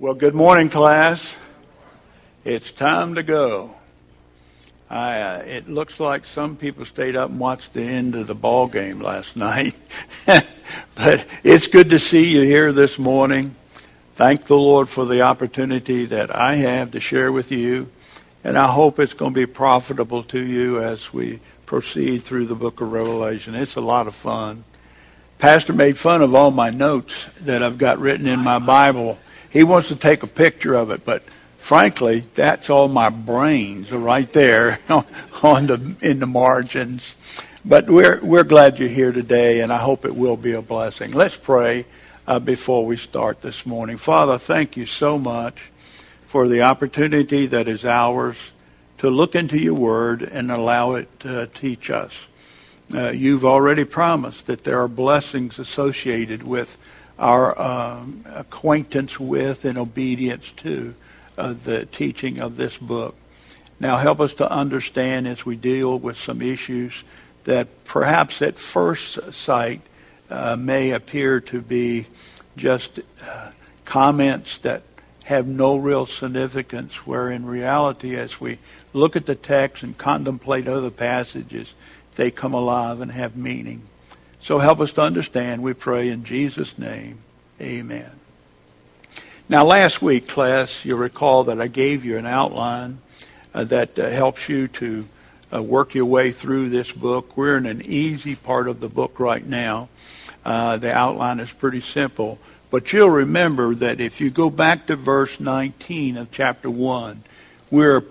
Well, 0.00 0.14
good 0.14 0.34
morning, 0.34 0.70
class. 0.70 1.36
It's 2.42 2.72
time 2.72 3.16
to 3.16 3.22
go. 3.22 3.74
I, 4.88 5.20
uh, 5.20 5.42
it 5.44 5.68
looks 5.68 6.00
like 6.00 6.24
some 6.24 6.56
people 6.56 6.86
stayed 6.86 7.16
up 7.16 7.28
and 7.28 7.38
watched 7.38 7.74
the 7.74 7.82
end 7.82 8.14
of 8.14 8.26
the 8.26 8.34
ball 8.34 8.66
game 8.66 9.02
last 9.02 9.36
night. 9.36 9.74
but 10.24 11.26
it's 11.44 11.66
good 11.66 11.90
to 11.90 11.98
see 11.98 12.30
you 12.30 12.40
here 12.40 12.72
this 12.72 12.98
morning. 12.98 13.54
Thank 14.14 14.46
the 14.46 14.56
Lord 14.56 14.88
for 14.88 15.04
the 15.04 15.20
opportunity 15.20 16.06
that 16.06 16.34
I 16.34 16.54
have 16.54 16.92
to 16.92 17.00
share 17.00 17.30
with 17.30 17.52
you. 17.52 17.90
And 18.42 18.56
I 18.56 18.72
hope 18.72 18.98
it's 18.98 19.12
going 19.12 19.34
to 19.34 19.40
be 19.40 19.44
profitable 19.44 20.22
to 20.22 20.40
you 20.40 20.80
as 20.80 21.12
we 21.12 21.40
proceed 21.66 22.24
through 22.24 22.46
the 22.46 22.54
book 22.54 22.80
of 22.80 22.90
Revelation. 22.90 23.54
It's 23.54 23.76
a 23.76 23.82
lot 23.82 24.06
of 24.06 24.14
fun. 24.14 24.64
Pastor 25.36 25.74
made 25.74 25.98
fun 25.98 26.22
of 26.22 26.34
all 26.34 26.50
my 26.50 26.70
notes 26.70 27.26
that 27.42 27.62
I've 27.62 27.76
got 27.76 27.98
written 27.98 28.26
in 28.26 28.40
my 28.40 28.58
Bible 28.58 29.18
he 29.50 29.64
wants 29.64 29.88
to 29.88 29.96
take 29.96 30.22
a 30.22 30.28
picture 30.28 30.74
of 30.74 30.90
it, 30.90 31.04
but 31.04 31.22
frankly, 31.58 32.24
that's 32.34 32.70
all 32.70 32.88
my 32.88 33.10
brains 33.10 33.90
right 33.92 34.32
there 34.32 34.80
on 35.42 35.66
the 35.66 35.96
in 36.00 36.20
the 36.20 36.26
margins. 36.26 37.14
But 37.64 37.90
we're 37.90 38.24
we're 38.24 38.44
glad 38.44 38.78
you're 38.78 38.88
here 38.88 39.12
today, 39.12 39.60
and 39.60 39.72
I 39.72 39.78
hope 39.78 40.04
it 40.04 40.16
will 40.16 40.36
be 40.36 40.52
a 40.52 40.62
blessing. 40.62 41.12
Let's 41.12 41.36
pray 41.36 41.84
uh, 42.26 42.38
before 42.38 42.86
we 42.86 42.96
start 42.96 43.42
this 43.42 43.66
morning. 43.66 43.96
Father, 43.98 44.38
thank 44.38 44.76
you 44.76 44.86
so 44.86 45.18
much 45.18 45.70
for 46.26 46.46
the 46.46 46.62
opportunity 46.62 47.46
that 47.46 47.66
is 47.66 47.84
ours 47.84 48.36
to 48.98 49.10
look 49.10 49.34
into 49.34 49.58
your 49.58 49.74
word 49.74 50.22
and 50.22 50.50
allow 50.50 50.94
it 50.94 51.20
to 51.20 51.48
teach 51.48 51.90
us. 51.90 52.12
Uh, 52.94 53.10
you've 53.10 53.44
already 53.44 53.84
promised 53.84 54.46
that 54.46 54.64
there 54.64 54.80
are 54.80 54.88
blessings 54.88 55.58
associated 55.58 56.42
with 56.42 56.76
our 57.20 57.60
um, 57.60 58.24
acquaintance 58.34 59.20
with 59.20 59.64
and 59.66 59.78
obedience 59.78 60.50
to 60.56 60.94
uh, 61.36 61.54
the 61.64 61.84
teaching 61.86 62.40
of 62.40 62.56
this 62.56 62.76
book. 62.78 63.14
Now, 63.78 63.98
help 63.98 64.20
us 64.20 64.34
to 64.34 64.50
understand 64.50 65.28
as 65.28 65.44
we 65.44 65.56
deal 65.56 65.98
with 65.98 66.16
some 66.16 66.42
issues 66.42 67.04
that 67.44 67.84
perhaps 67.84 68.42
at 68.42 68.58
first 68.58 69.32
sight 69.32 69.82
uh, 70.30 70.56
may 70.56 70.90
appear 70.90 71.40
to 71.40 71.60
be 71.60 72.06
just 72.56 73.00
uh, 73.22 73.50
comments 73.84 74.58
that 74.58 74.82
have 75.24 75.46
no 75.46 75.76
real 75.76 76.06
significance, 76.06 77.06
where 77.06 77.30
in 77.30 77.46
reality, 77.46 78.16
as 78.16 78.40
we 78.40 78.58
look 78.92 79.14
at 79.14 79.26
the 79.26 79.34
text 79.34 79.82
and 79.82 79.96
contemplate 79.96 80.66
other 80.66 80.90
passages, 80.90 81.74
they 82.16 82.30
come 82.30 82.54
alive 82.54 83.00
and 83.00 83.12
have 83.12 83.36
meaning. 83.36 83.82
So 84.42 84.58
help 84.58 84.80
us 84.80 84.92
to 84.92 85.02
understand, 85.02 85.62
we 85.62 85.74
pray 85.74 86.08
in 86.08 86.24
Jesus' 86.24 86.78
name. 86.78 87.18
Amen. 87.60 88.10
Now, 89.48 89.64
last 89.64 90.00
week, 90.00 90.28
class, 90.28 90.84
you'll 90.84 90.98
recall 90.98 91.44
that 91.44 91.60
I 91.60 91.66
gave 91.66 92.04
you 92.04 92.16
an 92.16 92.26
outline 92.26 92.98
uh, 93.52 93.64
that 93.64 93.98
uh, 93.98 94.08
helps 94.08 94.48
you 94.48 94.68
to 94.68 95.08
uh, 95.52 95.62
work 95.62 95.94
your 95.94 96.06
way 96.06 96.32
through 96.32 96.70
this 96.70 96.90
book. 96.92 97.36
We're 97.36 97.56
in 97.56 97.66
an 97.66 97.82
easy 97.82 98.36
part 98.36 98.68
of 98.68 98.80
the 98.80 98.88
book 98.88 99.18
right 99.18 99.44
now. 99.44 99.88
Uh, 100.44 100.76
the 100.78 100.92
outline 100.92 101.40
is 101.40 101.50
pretty 101.50 101.80
simple. 101.80 102.38
But 102.70 102.92
you'll 102.92 103.10
remember 103.10 103.74
that 103.74 104.00
if 104.00 104.20
you 104.20 104.30
go 104.30 104.48
back 104.48 104.86
to 104.86 104.96
verse 104.96 105.40
19 105.40 106.16
of 106.16 106.30
chapter 106.30 106.70
1, 106.70 107.24
we're 107.70 108.04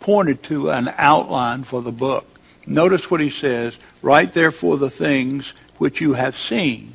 pointed 0.00 0.42
to 0.44 0.70
an 0.70 0.92
outline 0.98 1.62
for 1.62 1.80
the 1.80 1.92
book. 1.92 2.26
Notice 2.66 3.10
what 3.10 3.20
he 3.20 3.30
says, 3.30 3.78
Write 4.02 4.32
therefore 4.32 4.78
the 4.78 4.90
things 4.90 5.54
which 5.80 5.98
you 5.98 6.12
have 6.12 6.36
seen. 6.36 6.92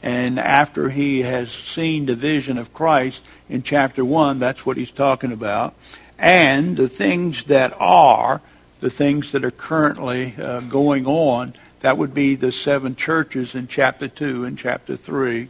And 0.00 0.38
after 0.38 0.90
he 0.90 1.22
has 1.22 1.50
seen 1.50 2.06
the 2.06 2.14
vision 2.14 2.56
of 2.56 2.72
Christ 2.72 3.20
in 3.48 3.64
chapter 3.64 4.04
1, 4.04 4.38
that's 4.38 4.64
what 4.64 4.76
he's 4.76 4.92
talking 4.92 5.32
about. 5.32 5.74
And 6.20 6.76
the 6.76 6.88
things 6.88 7.42
that 7.46 7.74
are, 7.80 8.40
the 8.78 8.90
things 8.90 9.32
that 9.32 9.44
are 9.44 9.50
currently 9.50 10.36
uh, 10.40 10.60
going 10.60 11.04
on, 11.04 11.52
that 11.80 11.98
would 11.98 12.14
be 12.14 12.36
the 12.36 12.52
seven 12.52 12.94
churches 12.94 13.56
in 13.56 13.66
chapter 13.66 14.06
2 14.06 14.44
and 14.44 14.56
chapter 14.56 14.94
3. 14.94 15.48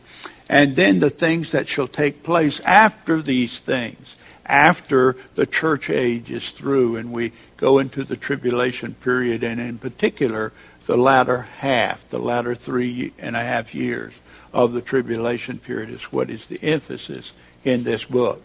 And 0.49 0.75
then 0.75 0.99
the 0.99 1.11
things 1.11 1.53
that 1.53 1.69
shall 1.69 1.89
take 1.89 2.23
place 2.23 2.59
after 2.61 3.21
these 3.21 3.59
things, 3.59 4.15
after 4.47 5.15
the 5.35 5.45
church 5.45 5.91
age 5.91 6.31
is 6.31 6.53
through 6.53 6.97
and 6.97 7.13
we 7.13 7.33
go 7.59 7.81
into 7.81 8.03
the 8.03 8.17
tribulation 8.17 8.95
period, 8.95 9.45
and 9.45 9.61
in 9.61 9.77
particular, 9.77 10.55
the 10.89 10.97
latter 10.97 11.43
half, 11.43 12.09
the 12.09 12.19
latter 12.19 12.55
three 12.55 13.13
and 13.19 13.37
a 13.37 13.43
half 13.43 13.75
years 13.75 14.15
of 14.55 14.73
the 14.73 14.81
tribulation 14.81 15.59
period 15.59 15.91
is 15.91 16.05
what 16.05 16.31
is 16.31 16.47
the 16.47 16.59
emphasis 16.63 17.33
in 17.63 17.85
this 17.85 18.07
book. 18.07 18.43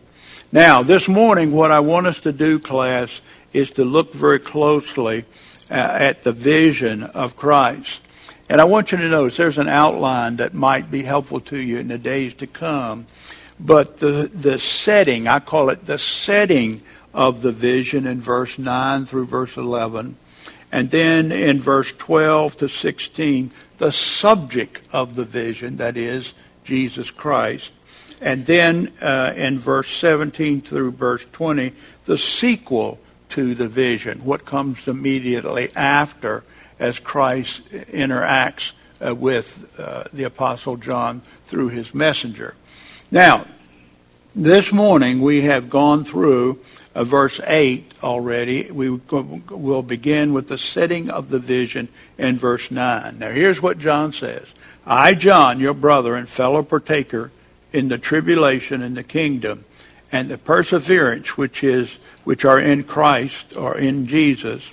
Now, 0.52 0.84
this 0.84 1.08
morning, 1.08 1.54
what 1.54 1.72
I 1.72 1.80
want 1.80 2.06
us 2.06 2.20
to 2.20 2.34
do, 2.34 2.60
class, 2.60 3.22
is 3.54 3.72
to 3.72 3.86
look 3.86 4.12
very 4.12 4.40
closely 4.40 5.24
uh, 5.72 5.76
at 5.76 6.24
the 6.24 6.34
vision 6.34 7.04
of 7.04 7.38
Christ. 7.38 8.02
And 8.50 8.60
I 8.60 8.66
want 8.66 8.92
you 8.92 8.98
to 8.98 9.08
notice 9.08 9.38
there's 9.38 9.58
an 9.58 9.70
outline 9.70 10.36
that 10.36 10.54
might 10.54 10.92
be 10.92 11.04
helpful 11.04 11.40
to 11.40 11.58
you 11.58 11.78
in 11.78 11.88
the 11.88 11.98
days 11.98 12.34
to 12.36 12.48
come. 12.48 13.06
But 13.58 14.00
the, 14.00 14.30
the 14.34 14.60
setting, 14.60 15.30
I 15.30 15.40
call 15.40 15.70
it 15.70 15.86
the 15.86 15.98
setting 15.98 16.82
of 17.14 17.42
the 17.42 17.54
vision 17.54 18.06
in 18.06 18.20
verse 18.20 18.60
9 18.60 19.06
through 19.06 19.28
verse 19.28 19.56
11. 19.56 20.18
And 20.74 20.90
then 20.90 21.32
in 21.32 21.60
verse 21.60 21.92
12 21.92 22.58
to 22.58 22.68
16, 22.68 23.52
the 23.78 23.92
subject 23.92 24.82
of 24.92 25.14
the 25.14 25.24
vision, 25.24 25.78
that 25.78 25.98
is, 25.98 26.34
Jesus 26.64 27.12
Christ. 27.12 27.72
And 28.20 28.44
then 28.48 28.92
uh, 29.00 29.34
in 29.36 29.60
verse 29.60 29.88
17 29.92 30.62
through 30.62 30.94
verse 30.94 31.28
20, 31.32 31.74
the 32.06 32.18
sequel 32.18 32.98
to 33.30 33.54
the 33.54 33.68
vision, 33.68 34.26
what 34.26 34.46
comes 34.46 34.88
immediately 34.88 35.70
after 35.76 36.44
as 36.80 36.98
Christ 36.98 37.70
interacts 37.70 38.72
uh, 39.00 39.14
with 39.14 39.80
uh, 39.80 40.06
the 40.12 40.24
Apostle 40.24 40.78
John 40.78 41.22
through 41.44 41.70
his 41.70 41.94
messenger. 41.94 42.56
Now, 43.12 43.46
this 44.36 44.72
morning 44.72 45.22
we 45.22 45.42
have 45.42 45.70
gone 45.70 46.04
through 46.04 46.62
uh, 46.96 47.04
verse 47.04 47.40
8 47.46 47.94
already. 48.04 48.72
We 48.72 48.90
will 48.90 49.84
begin 49.84 50.34
with 50.34 50.48
the 50.48 50.58
setting 50.58 51.10
of 51.10 51.30
the 51.30 51.40
vision 51.40 51.90
in 52.18 52.38
verse 52.38 52.72
9. 52.72 53.20
Now, 53.20 53.32
here's 53.32 53.62
what 53.62 53.80
John 53.80 54.14
says 54.14 54.48
I, 54.86 55.14
John, 55.14 55.60
your 55.60 55.74
brother 55.74 56.16
and 56.16 56.28
fellow 56.28 56.64
partaker 56.64 57.32
in 57.72 57.88
the 57.88 57.98
tribulation 57.98 58.82
and 58.82 58.96
the 58.96 59.04
kingdom 59.04 59.66
and 60.12 60.30
the 60.30 60.38
perseverance 60.38 61.38
which 61.38 61.64
is 61.64 61.98
which 62.24 62.46
are 62.46 62.60
in 62.60 62.84
Christ 62.84 63.58
or 63.58 63.78
in 63.78 64.06
Jesus 64.06 64.64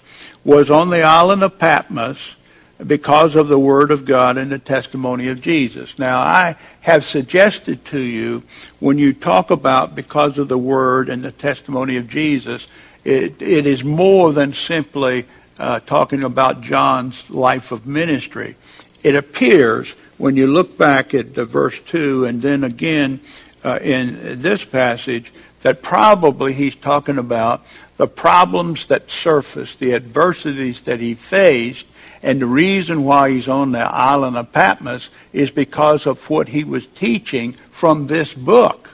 was 0.44 0.70
on 0.70 0.90
the 0.90 1.02
island 1.02 1.42
of 1.42 1.58
Patmos 1.58 2.36
because 2.86 3.34
of 3.34 3.48
the 3.48 3.58
Word 3.58 3.90
of 3.90 4.04
God 4.04 4.38
and 4.38 4.50
the 4.50 4.58
testimony 4.58 5.28
of 5.28 5.40
Jesus. 5.40 5.98
Now, 5.98 6.20
I 6.20 6.56
have 6.80 7.04
suggested 7.04 7.84
to 7.86 8.00
you 8.00 8.42
when 8.78 8.98
you 8.98 9.12
talk 9.12 9.50
about 9.50 9.94
because 9.94 10.38
of 10.38 10.48
the 10.48 10.58
Word 10.58 11.08
and 11.08 11.22
the 11.22 11.32
testimony 11.32 11.96
of 11.96 12.08
Jesus, 12.08 12.66
it, 13.04 13.40
it 13.42 13.66
is 13.66 13.84
more 13.84 14.32
than 14.32 14.52
simply 14.52 15.26
uh, 15.58 15.80
talking 15.80 16.24
about 16.24 16.62
John's 16.62 17.28
life 17.28 17.72
of 17.72 17.86
ministry. 17.86 18.56
It 19.02 19.14
appears 19.14 19.90
when 20.16 20.36
you 20.36 20.46
look 20.46 20.76
back 20.76 21.14
at 21.14 21.34
the 21.34 21.44
verse 21.44 21.78
2 21.80 22.24
and 22.24 22.40
then 22.40 22.64
again 22.64 23.20
uh, 23.64 23.78
in 23.82 24.40
this 24.40 24.64
passage 24.64 25.32
that 25.62 25.82
probably 25.82 26.54
he's 26.54 26.74
talking 26.74 27.18
about 27.18 27.62
the 27.98 28.06
problems 28.06 28.86
that 28.86 29.10
surfaced, 29.10 29.78
the 29.78 29.94
adversities 29.94 30.80
that 30.82 31.00
he 31.00 31.14
faced 31.14 31.86
and 32.22 32.40
the 32.40 32.46
reason 32.46 33.04
why 33.04 33.30
he's 33.30 33.48
on 33.48 33.72
the 33.72 33.78
island 33.78 34.36
of 34.36 34.52
Patmos 34.52 35.10
is 35.32 35.50
because 35.50 36.06
of 36.06 36.28
what 36.28 36.48
he 36.48 36.64
was 36.64 36.86
teaching 36.86 37.52
from 37.70 38.06
this 38.06 38.34
book. 38.34 38.90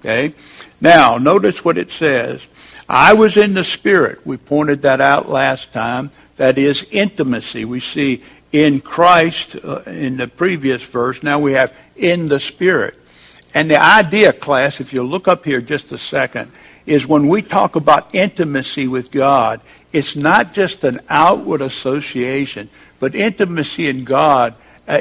Okay? 0.00 0.34
Now, 0.80 1.18
notice 1.18 1.64
what 1.64 1.78
it 1.78 1.90
says. 1.90 2.42
I 2.88 3.14
was 3.14 3.36
in 3.36 3.54
the 3.54 3.64
Spirit. 3.64 4.26
We 4.26 4.36
pointed 4.36 4.82
that 4.82 5.00
out 5.00 5.28
last 5.28 5.72
time. 5.72 6.10
That 6.36 6.58
is 6.58 6.86
intimacy. 6.90 7.64
We 7.64 7.80
see 7.80 8.22
in 8.52 8.80
Christ 8.80 9.56
uh, 9.62 9.82
in 9.86 10.16
the 10.16 10.28
previous 10.28 10.82
verse. 10.82 11.22
Now 11.22 11.38
we 11.38 11.52
have 11.52 11.74
in 11.96 12.28
the 12.28 12.40
Spirit. 12.40 12.94
And 13.54 13.70
the 13.70 13.82
idea, 13.82 14.32
class, 14.32 14.80
if 14.80 14.92
you 14.92 15.02
look 15.02 15.26
up 15.26 15.44
here 15.44 15.60
just 15.60 15.90
a 15.92 15.98
second, 15.98 16.52
is 16.86 17.06
when 17.06 17.28
we 17.28 17.42
talk 17.42 17.76
about 17.76 18.14
intimacy 18.14 18.88
with 18.88 19.10
God, 19.10 19.60
it's 19.92 20.16
not 20.16 20.52
just 20.52 20.84
an 20.84 21.00
outward 21.08 21.62
association, 21.62 22.68
but 23.00 23.14
intimacy 23.14 23.88
in 23.88 24.04
God 24.04 24.54
uh, 24.86 25.00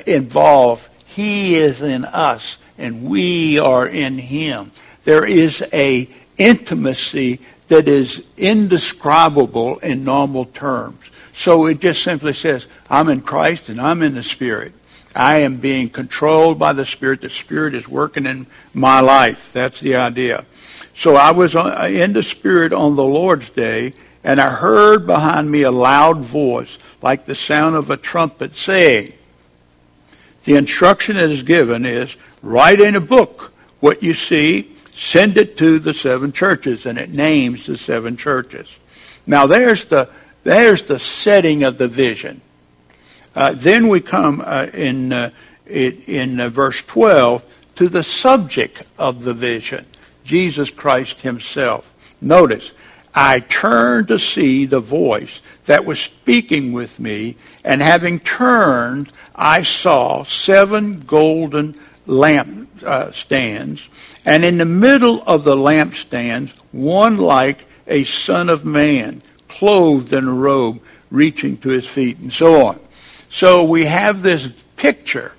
He 1.08 1.56
is 1.56 1.82
in 1.82 2.06
us 2.06 2.58
and 2.78 3.04
we 3.06 3.60
are 3.60 3.88
in 3.88 4.18
Him. 4.18 4.72
There 5.04 5.26
is 5.26 5.64
a 5.74 6.08
intimacy 6.38 7.40
that 7.68 7.88
is 7.88 8.26
indescribable 8.38 9.80
in 9.80 10.04
normal 10.04 10.46
terms. 10.46 11.00
So 11.36 11.66
it 11.68 11.80
just 11.80 12.04
simply 12.04 12.34
says, 12.34 12.68
I'm 12.90 13.10
in 13.10 13.22
Christ 13.22 13.70
and 13.70 13.80
I'm 13.80 14.02
in 14.02 14.16
the 14.16 14.24
Spirit. 14.24 14.74
I 15.16 15.38
am 15.38 15.58
being 15.58 15.90
controlled 15.90 16.60
by 16.60 16.74
the 16.74 16.86
Spirit. 16.86 17.22
The 17.22 17.30
Spirit 17.30 17.74
is 17.74 17.88
working 17.88 18.26
in 18.26 18.48
my 18.74 19.00
life. 19.00 19.52
That's 19.52 19.80
the 19.80 19.96
idea. 19.96 20.46
So 20.96 21.16
I 21.16 21.32
was 21.32 21.56
in 21.56 22.14
the 22.14 22.24
Spirit 22.24 22.74
on 22.74 22.96
the 22.96 23.04
Lord's 23.04 23.50
day, 23.50 23.94
and 24.28 24.42
I 24.42 24.50
heard 24.50 25.08
behind 25.08 25.50
me 25.50 25.62
a 25.62 25.72
loud 25.72 26.18
voice, 26.18 26.78
like 27.02 27.26
the 27.26 27.34
sound 27.34 27.78
of 27.78 27.90
a 27.90 27.96
trumpet, 27.96 28.58
saying, 28.58 29.14
The 30.44 30.56
instruction 30.56 31.16
that 31.16 31.32
is 31.32 31.44
given 31.44 31.86
is, 31.86 32.14
write 32.44 32.82
in 32.82 32.98
a 32.98 33.00
book 33.00 33.54
what 33.80 34.04
you 34.04 34.14
see, 34.14 34.76
send 34.94 35.38
it 35.38 35.56
to 35.60 35.80
the 35.80 35.94
seven 35.94 36.34
churches, 36.34 36.86
and 36.86 36.98
it 36.98 37.12
names 37.12 37.68
the 37.68 37.78
seven 37.78 38.18
churches. 38.18 38.68
Now 39.26 39.48
there's 39.48 39.86
the, 39.86 40.10
there's 40.44 40.82
the 40.82 41.00
setting 41.00 41.64
of 41.64 41.78
the 41.78 41.88
vision. 41.88 42.42
Uh, 43.34 43.54
then 43.54 43.88
we 43.88 44.02
come 44.02 44.44
uh, 44.46 44.68
in, 44.74 45.14
uh, 45.14 45.30
in 45.68 46.42
uh, 46.42 46.50
verse 46.50 46.82
12 46.82 47.46
to 47.76 47.88
the 47.88 48.04
subject 48.04 48.86
of 49.00 49.24
the 49.24 49.34
vision, 49.34 49.86
Jesus 50.26 50.70
Christ 50.70 51.22
himself. 51.22 51.94
Notice, 52.20 52.74
I 53.14 53.40
turned 53.40 54.10
to 54.10 54.20
see 54.20 54.66
the 54.66 54.80
voice 54.80 55.42
that 55.66 55.86
was 55.86 56.00
speaking 56.00 56.72
with 56.72 57.00
me, 57.00 57.36
and 57.66 57.82
having 57.82 58.20
turned, 58.20 59.12
I 59.36 59.64
saw 59.64 60.24
seven 60.24 61.02
golden 61.02 61.76
lamp 62.06 62.84
uh, 62.84 63.12
stands, 63.12 63.88
and 64.26 64.46
in 64.46 64.58
the 64.58 64.66
middle 64.66 65.24
of 65.26 65.44
the 65.44 65.56
lampstands, 65.56 66.52
one 66.72 67.18
like 67.18 67.66
a 67.88 68.04
son 68.04 68.50
of 68.50 68.66
man, 68.66 69.22
clothed 69.48 70.14
in 70.14 70.28
a 70.28 70.34
robe 70.34 70.80
reaching 71.10 71.58
to 71.58 71.70
his 71.70 71.88
feet, 71.88 72.18
and 72.20 72.32
so 72.32 72.66
on. 72.66 72.80
So 73.30 73.64
we 73.64 73.86
have 73.86 74.22
this 74.22 74.48
picture 74.76 75.34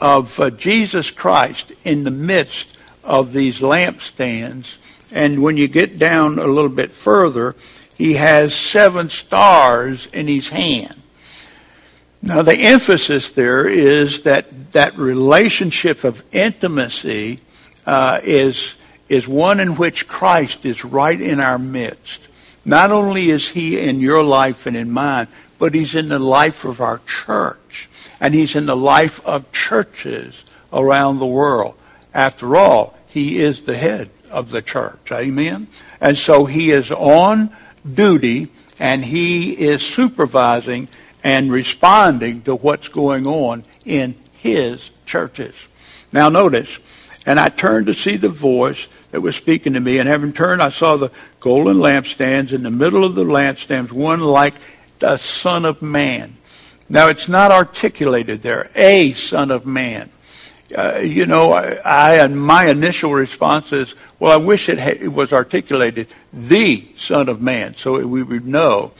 of 0.00 0.38
uh, 0.38 0.50
Jesus 0.50 1.10
Christ 1.10 1.72
in 1.84 2.02
the 2.02 2.10
midst 2.10 2.76
of 3.02 3.32
these 3.32 3.60
lampstands. 3.60 4.76
And 5.12 5.42
when 5.42 5.56
you 5.56 5.68
get 5.68 5.98
down 5.98 6.38
a 6.38 6.46
little 6.46 6.70
bit 6.70 6.92
further, 6.92 7.54
he 7.96 8.14
has 8.14 8.54
seven 8.54 9.08
stars 9.08 10.06
in 10.12 10.28
his 10.28 10.48
hand. 10.48 11.02
Now 12.20 12.42
the 12.42 12.54
emphasis 12.54 13.30
there 13.30 13.66
is 13.68 14.22
that 14.22 14.72
that 14.72 14.98
relationship 14.98 16.04
of 16.04 16.22
intimacy 16.32 17.40
uh, 17.86 18.20
is 18.22 18.74
is 19.08 19.26
one 19.26 19.60
in 19.60 19.76
which 19.76 20.06
Christ 20.06 20.66
is 20.66 20.84
right 20.84 21.20
in 21.20 21.40
our 21.40 21.58
midst. 21.58 22.28
Not 22.64 22.90
only 22.90 23.30
is 23.30 23.48
he 23.48 23.78
in 23.78 24.00
your 24.00 24.22
life 24.22 24.66
and 24.66 24.76
in 24.76 24.90
mine, 24.90 25.28
but 25.58 25.74
he's 25.74 25.94
in 25.94 26.08
the 26.08 26.18
life 26.18 26.64
of 26.64 26.80
our 26.80 27.00
church. 27.06 27.88
And 28.20 28.34
he's 28.34 28.54
in 28.54 28.66
the 28.66 28.76
life 28.76 29.24
of 29.24 29.50
churches 29.52 30.44
around 30.72 31.18
the 31.18 31.26
world. 31.26 31.74
After 32.12 32.56
all, 32.56 32.98
he 33.06 33.40
is 33.40 33.62
the 33.62 33.78
head 33.78 34.10
of 34.30 34.50
the 34.50 34.62
church. 34.62 35.10
Amen? 35.12 35.68
And 36.00 36.16
so 36.16 36.44
he 36.44 36.70
is 36.70 36.90
on 36.90 37.54
duty 37.90 38.48
and 38.78 39.04
he 39.04 39.52
is 39.52 39.82
supervising 39.82 40.88
and 41.24 41.50
responding 41.50 42.42
to 42.42 42.54
what's 42.54 42.88
going 42.88 43.26
on 43.26 43.64
in 43.84 44.14
his 44.32 44.90
churches. 45.04 45.54
Now 46.12 46.28
notice, 46.28 46.78
and 47.26 47.40
I 47.40 47.48
turned 47.48 47.86
to 47.86 47.94
see 47.94 48.16
the 48.16 48.28
voice 48.28 48.88
that 49.10 49.20
was 49.20 49.36
speaking 49.36 49.72
to 49.72 49.80
me, 49.80 49.98
and 49.98 50.08
having 50.08 50.32
turned, 50.32 50.62
I 50.62 50.68
saw 50.68 50.96
the 50.96 51.10
golden 51.40 51.78
lampstands. 51.78 52.52
In 52.52 52.62
the 52.62 52.70
middle 52.70 53.04
of 53.04 53.14
the 53.14 53.24
lampstands, 53.24 53.90
one 53.90 54.20
like 54.20 54.54
the 54.98 55.16
Son 55.16 55.64
of 55.64 55.80
Man. 55.80 56.36
Now, 56.90 57.08
it's 57.08 57.28
not 57.28 57.50
articulated 57.50 58.42
there, 58.42 58.70
a 58.74 59.12
Son 59.14 59.50
of 59.50 59.66
Man. 59.66 60.10
Uh, 60.76 60.98
you 60.98 61.24
know, 61.24 61.52
I, 61.52 61.78
I, 61.84 62.14
and 62.16 62.40
my 62.40 62.66
initial 62.66 63.12
response 63.12 63.72
is, 63.72 63.94
well, 64.18 64.32
I 64.32 64.36
wish 64.36 64.68
it, 64.68 64.78
ha- 64.78 64.98
it 65.00 65.12
was 65.12 65.32
articulated, 65.32 66.08
the 66.32 66.86
Son 66.98 67.28
of 67.28 67.40
Man, 67.40 67.74
so 67.76 68.06
we 68.06 68.22
would 68.22 68.46
know. 68.46 68.92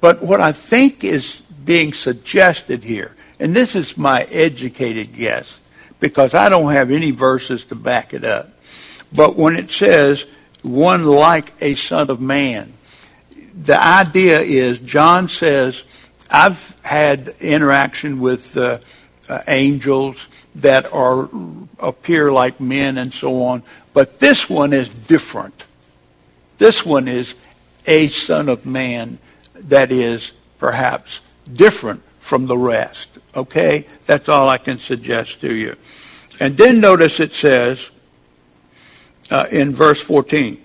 But 0.00 0.20
what 0.20 0.40
I 0.40 0.52
think 0.52 1.04
is 1.04 1.42
being 1.64 1.92
suggested 1.92 2.82
here, 2.82 3.14
and 3.38 3.54
this 3.54 3.76
is 3.76 3.96
my 3.96 4.22
educated 4.24 5.12
guess, 5.12 5.58
because 6.00 6.34
I 6.34 6.48
don't 6.48 6.72
have 6.72 6.90
any 6.90 7.12
verses 7.12 7.64
to 7.66 7.74
back 7.74 8.12
it 8.12 8.24
up. 8.24 8.50
But 9.12 9.36
when 9.36 9.56
it 9.56 9.70
says, 9.70 10.26
one 10.62 11.06
like 11.06 11.52
a 11.60 11.74
Son 11.74 12.10
of 12.10 12.20
Man, 12.20 12.72
the 13.54 13.80
idea 13.80 14.40
is 14.40 14.78
John 14.78 15.28
says, 15.28 15.84
I've 16.30 16.78
had 16.82 17.34
interaction 17.40 18.20
with 18.20 18.56
uh, 18.56 18.80
uh, 19.28 19.42
angels 19.46 20.26
that 20.56 20.90
are 20.92 21.28
appear 21.78 22.32
like 22.32 22.60
men 22.60 22.98
and 22.98 23.12
so 23.12 23.44
on, 23.44 23.62
but 23.92 24.18
this 24.18 24.48
one 24.48 24.72
is 24.72 24.88
different. 24.88 25.64
This 26.58 26.84
one 26.84 27.08
is 27.08 27.34
a 27.86 28.08
son 28.08 28.48
of 28.48 28.64
man 28.64 29.18
that 29.54 29.92
is 29.92 30.32
perhaps 30.58 31.20
different 31.52 32.02
from 32.18 32.46
the 32.46 32.56
rest. 32.56 33.18
Okay? 33.34 33.86
That's 34.06 34.28
all 34.28 34.48
I 34.48 34.58
can 34.58 34.78
suggest 34.78 35.40
to 35.42 35.54
you. 35.54 35.76
And 36.40 36.56
then 36.56 36.80
notice 36.80 37.20
it 37.20 37.32
says 37.32 37.90
uh, 39.30 39.46
in 39.50 39.74
verse 39.74 40.00
14, 40.00 40.64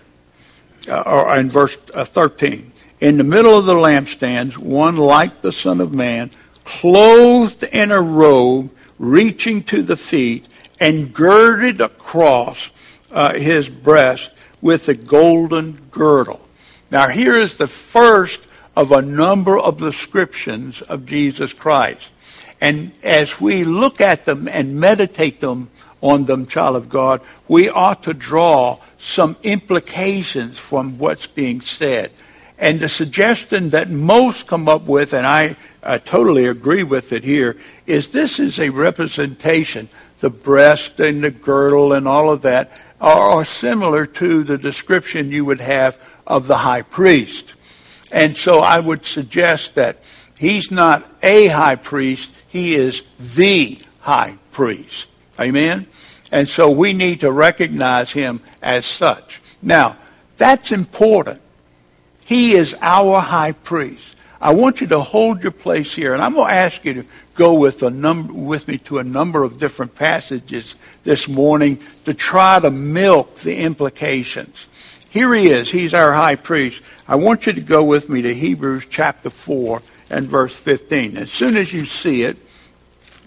uh, 0.90 1.02
or 1.06 1.38
in 1.38 1.50
verse 1.50 1.78
uh, 1.94 2.06
13, 2.06 2.72
in 3.02 3.18
the 3.18 3.24
middle 3.24 3.58
of 3.58 3.66
the 3.66 3.74
lampstands, 3.74 4.58
one 4.58 4.96
like 4.98 5.42
the 5.42 5.52
Son 5.52 5.82
of 5.82 5.94
Man, 5.94 6.32
clothed 6.64 7.64
in 7.64 7.92
a 7.92 8.02
robe 8.02 8.70
reaching 9.02 9.64
to 9.64 9.82
the 9.82 9.98
feet, 9.98 10.48
and 10.80 11.12
girded 11.12 11.82
across 11.82 12.70
uh, 13.12 13.34
his 13.34 13.68
breast 13.68 14.32
with 14.62 14.88
a 14.88 14.94
golden 14.94 15.74
girdle. 15.90 16.40
Now, 16.92 17.10
here 17.10 17.36
is 17.36 17.56
the 17.56 17.68
first 17.68 18.46
of 18.76 18.92
a 18.92 19.02
number 19.02 19.58
of 19.58 19.80
descriptions 19.80 20.82
of 20.84 21.08
Jesus 21.08 21.52
Christ. 21.52 22.08
And 22.62 22.92
as 23.04 23.42
we 23.42 23.64
look 23.64 24.00
at 24.00 24.26
them 24.26 24.48
and 24.48 24.80
meditate 24.80 25.42
them 25.42 25.72
on 26.00 26.26
them, 26.26 26.46
child 26.46 26.76
of 26.76 26.90
God, 26.90 27.22
we 27.48 27.70
ought 27.70 28.04
to 28.04 28.14
draw 28.14 28.78
some 29.00 29.36
implications 29.42 30.60
from 30.60 31.00
what's 31.00 31.26
being 31.26 31.62
said. 31.62 32.12
And 32.62 32.80
the 32.80 32.90
suggestion 32.90 33.70
that 33.70 33.90
most 33.90 34.46
come 34.46 34.70
up 34.70 34.84
with, 34.84 35.16
and 35.16 35.26
I, 35.26 35.56
I 35.82 35.98
totally 35.98 36.46
agree 36.46 36.84
with 36.84 37.12
it 37.12 37.24
here, 37.24 37.58
is 37.88 38.10
this 38.10 38.40
is 38.40 38.60
a 38.60 38.70
representation. 38.70 39.90
The 40.20 40.30
breast 40.30 41.00
and 41.00 41.24
the 41.24 41.32
girdle 41.32 41.92
and 41.92 42.08
all 42.08 42.30
of 42.30 42.44
that 42.44 42.72
are, 43.02 43.32
are 43.32 43.46
similar 43.46 44.06
to 44.06 44.44
the 44.44 44.60
description 44.60 45.32
you 45.32 45.44
would 45.44 45.60
have 45.60 46.00
of 46.28 46.46
the 46.46 46.58
high 46.58 46.84
priest. 46.84 47.56
And 48.12 48.38
so 48.38 48.60
I 48.60 48.80
would 48.80 49.06
suggest 49.06 49.74
that 49.74 49.98
he's 50.38 50.70
not 50.70 51.10
a 51.24 51.48
high 51.48 51.78
priest, 51.78 52.32
he 52.48 52.76
is 52.76 53.02
the 53.20 53.80
high 54.02 54.38
priest. 54.52 55.08
Amen? 55.40 55.88
And 56.32 56.48
so 56.48 56.70
we 56.70 56.94
need 56.94 57.22
to 57.22 57.32
recognize 57.32 58.12
him 58.12 58.40
as 58.62 58.86
such. 58.86 59.42
Now, 59.64 59.98
that's 60.38 60.72
important 60.72 61.42
he 62.32 62.54
is 62.54 62.74
our 62.80 63.20
high 63.20 63.52
priest. 63.52 64.16
I 64.40 64.54
want 64.54 64.80
you 64.80 64.88
to 64.88 65.02
hold 65.02 65.44
your 65.44 65.52
place 65.52 65.94
here, 65.94 66.14
and 66.14 66.24
I'm 66.24 66.36
going 66.36 66.48
to 66.48 66.54
ask 66.54 66.86
you 66.86 66.94
to 66.94 67.06
go 67.36 67.56
with 67.56 67.84
a 67.84 67.90
number 67.90 68.32
with 68.32 68.70
me 68.70 68.78
to 68.78 69.00
a 69.00 69.04
number 69.04 69.44
of 69.44 69.60
different 69.60 69.96
passages 69.96 70.76
this 71.04 71.28
morning 71.28 71.82
to 72.06 72.14
try 72.14 72.58
to 72.62 72.72
milk 72.72 73.36
the 73.36 73.58
implications. 73.58 74.68
Here 75.10 75.34
he 75.34 75.50
is. 75.50 75.70
He's 75.70 75.94
our 75.94 76.14
high 76.14 76.38
priest. 76.38 76.82
I 77.06 77.16
want 77.16 77.48
you 77.48 77.52
to 77.52 77.60
go 77.60 77.84
with 77.84 78.08
me 78.08 78.22
to 78.22 78.34
Hebrews 78.34 78.86
chapter 78.90 79.30
4 79.30 79.82
and 80.10 80.26
verse 80.26 80.58
15. 80.58 81.18
As 81.18 81.30
soon 81.30 81.58
as 81.58 81.74
you 81.74 81.86
see 81.86 82.22
it, 82.22 82.38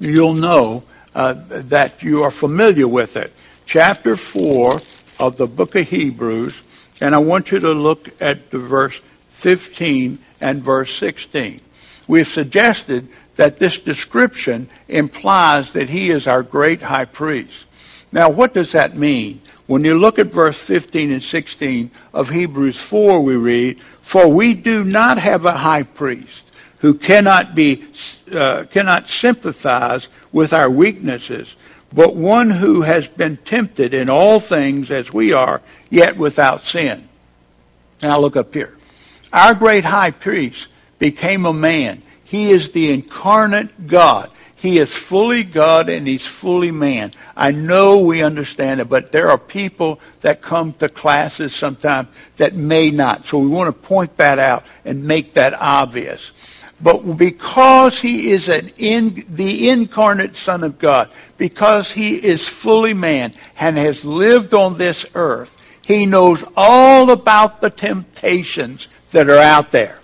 you'll 0.00 0.32
know 0.32 0.82
uh, 1.14 1.34
that 1.46 2.02
you 2.02 2.22
are 2.22 2.30
familiar 2.30 2.88
with 2.88 3.18
it. 3.18 3.34
Chapter 3.66 4.16
4 4.16 4.80
of 5.20 5.36
the 5.36 5.46
book 5.46 5.74
of 5.74 5.90
Hebrews 5.90 6.54
and 7.00 7.14
I 7.14 7.18
want 7.18 7.50
you 7.50 7.58
to 7.60 7.72
look 7.72 8.10
at 8.20 8.50
the 8.50 8.58
verse 8.58 9.00
15 9.30 10.18
and 10.40 10.62
verse 10.62 10.94
16. 10.96 11.60
We've 12.06 12.28
suggested 12.28 13.08
that 13.36 13.58
this 13.58 13.78
description 13.78 14.68
implies 14.88 15.72
that 15.72 15.88
he 15.88 16.10
is 16.10 16.26
our 16.26 16.42
great 16.42 16.82
high 16.82 17.04
priest. 17.04 17.64
Now, 18.12 18.30
what 18.30 18.54
does 18.54 18.72
that 18.72 18.96
mean? 18.96 19.40
When 19.66 19.84
you 19.84 19.98
look 19.98 20.18
at 20.18 20.26
verse 20.26 20.58
15 20.58 21.10
and 21.10 21.22
16 21.22 21.90
of 22.12 22.28
Hebrews 22.28 22.78
4, 22.78 23.20
we 23.20 23.34
read, 23.34 23.80
For 24.02 24.28
we 24.28 24.54
do 24.54 24.84
not 24.84 25.18
have 25.18 25.44
a 25.44 25.52
high 25.52 25.82
priest 25.82 26.44
who 26.78 26.94
cannot 26.94 27.54
be, 27.54 27.84
uh, 28.30 28.64
cannot 28.70 29.08
sympathize 29.08 30.08
with 30.32 30.52
our 30.52 30.68
weaknesses, 30.68 31.56
but 31.92 32.14
one 32.14 32.50
who 32.50 32.82
has 32.82 33.08
been 33.08 33.38
tempted 33.38 33.94
in 33.94 34.10
all 34.10 34.38
things 34.38 34.90
as 34.90 35.12
we 35.12 35.32
are, 35.32 35.62
yet 35.94 36.16
without 36.16 36.64
sin. 36.64 37.08
Now 38.02 38.18
look 38.18 38.36
up 38.36 38.52
here. 38.52 38.76
Our 39.32 39.54
great 39.54 39.84
high 39.84 40.10
priest 40.10 40.68
became 40.98 41.46
a 41.46 41.52
man. 41.52 42.02
He 42.24 42.50
is 42.50 42.70
the 42.70 42.92
incarnate 42.92 43.86
God. 43.86 44.30
He 44.56 44.78
is 44.78 44.94
fully 44.94 45.44
God 45.44 45.88
and 45.88 46.06
he's 46.06 46.26
fully 46.26 46.70
man. 46.70 47.12
I 47.36 47.50
know 47.50 48.00
we 48.00 48.22
understand 48.22 48.80
it, 48.80 48.88
but 48.88 49.12
there 49.12 49.30
are 49.30 49.38
people 49.38 50.00
that 50.22 50.42
come 50.42 50.72
to 50.74 50.88
classes 50.88 51.54
sometimes 51.54 52.08
that 52.38 52.54
may 52.54 52.90
not. 52.90 53.26
So 53.26 53.38
we 53.38 53.48
want 53.48 53.68
to 53.68 53.88
point 53.88 54.16
that 54.16 54.38
out 54.38 54.64
and 54.84 55.04
make 55.04 55.34
that 55.34 55.54
obvious. 55.54 56.32
But 56.80 57.02
because 57.16 58.00
he 58.00 58.32
is 58.32 58.48
an 58.48 58.70
in, 58.78 59.24
the 59.28 59.70
incarnate 59.70 60.34
Son 60.34 60.64
of 60.64 60.78
God, 60.78 61.10
because 61.38 61.92
he 61.92 62.16
is 62.16 62.46
fully 62.46 62.94
man 62.94 63.32
and 63.58 63.76
has 63.76 64.04
lived 64.04 64.54
on 64.54 64.76
this 64.76 65.06
earth, 65.14 65.63
he 65.84 66.06
knows 66.06 66.44
all 66.56 67.10
about 67.10 67.60
the 67.60 67.70
temptations 67.70 68.88
that 69.12 69.28
are 69.28 69.38
out 69.38 69.70
there. 69.70 69.98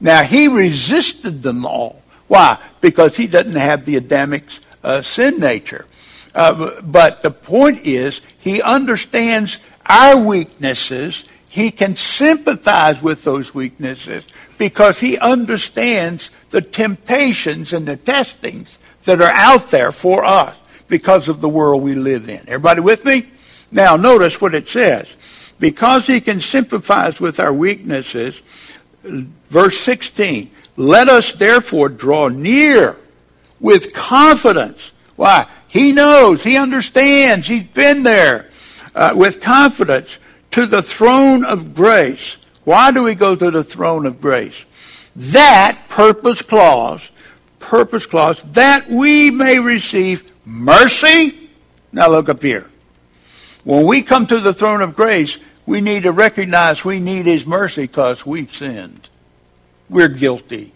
Now, 0.00 0.22
he 0.22 0.48
resisted 0.48 1.42
them 1.42 1.64
all. 1.64 2.02
Why? 2.26 2.58
Because 2.80 3.16
he 3.16 3.26
doesn't 3.26 3.56
have 3.56 3.84
the 3.84 3.96
Adamic 3.96 4.44
uh, 4.82 5.02
sin 5.02 5.38
nature. 5.38 5.86
Uh, 6.34 6.80
but 6.82 7.22
the 7.22 7.30
point 7.30 7.86
is, 7.86 8.20
he 8.38 8.60
understands 8.60 9.58
our 9.86 10.16
weaknesses. 10.16 11.24
He 11.48 11.70
can 11.70 11.96
sympathize 11.96 13.00
with 13.00 13.24
those 13.24 13.54
weaknesses 13.54 14.24
because 14.58 15.00
he 15.00 15.18
understands 15.18 16.30
the 16.50 16.62
temptations 16.62 17.72
and 17.72 17.86
the 17.86 17.96
testings 17.96 18.78
that 19.04 19.20
are 19.20 19.32
out 19.34 19.68
there 19.68 19.92
for 19.92 20.24
us 20.24 20.56
because 20.88 21.28
of 21.28 21.40
the 21.40 21.48
world 21.48 21.82
we 21.82 21.94
live 21.94 22.28
in. 22.28 22.40
Everybody 22.48 22.80
with 22.80 23.04
me? 23.04 23.26
Now, 23.74 23.96
notice 23.96 24.40
what 24.40 24.54
it 24.54 24.68
says. 24.68 25.08
Because 25.58 26.06
he 26.06 26.20
can 26.20 26.40
sympathize 26.40 27.20
with 27.20 27.38
our 27.40 27.52
weaknesses, 27.52 28.40
verse 29.02 29.78
16, 29.80 30.50
let 30.76 31.08
us 31.08 31.32
therefore 31.32 31.88
draw 31.88 32.28
near 32.28 32.96
with 33.60 33.92
confidence. 33.92 34.92
Why? 35.16 35.46
He 35.70 35.92
knows, 35.92 36.42
he 36.42 36.56
understands, 36.56 37.48
he's 37.48 37.64
been 37.64 38.04
there 38.04 38.48
uh, 38.94 39.12
with 39.14 39.40
confidence 39.40 40.18
to 40.52 40.66
the 40.66 40.82
throne 40.82 41.44
of 41.44 41.74
grace. 41.74 42.36
Why 42.62 42.92
do 42.92 43.02
we 43.02 43.14
go 43.14 43.34
to 43.34 43.50
the 43.50 43.64
throne 43.64 44.06
of 44.06 44.20
grace? 44.20 44.64
That 45.16 45.78
purpose 45.88 46.42
clause, 46.42 47.10
purpose 47.58 48.06
clause, 48.06 48.40
that 48.52 48.88
we 48.88 49.30
may 49.30 49.58
receive 49.58 50.30
mercy. 50.44 51.50
Now 51.92 52.08
look 52.08 52.28
up 52.28 52.42
here. 52.42 52.70
When 53.64 53.86
we 53.86 54.02
come 54.02 54.26
to 54.26 54.40
the 54.40 54.52
throne 54.52 54.82
of 54.82 54.94
grace, 54.94 55.38
we 55.66 55.80
need 55.80 56.02
to 56.04 56.12
recognize 56.12 56.84
we 56.84 57.00
need 57.00 57.26
His 57.26 57.46
mercy 57.46 57.82
because 57.82 58.24
we've 58.24 58.54
sinned. 58.54 59.08
We're 59.88 60.08
guilty. 60.08 60.72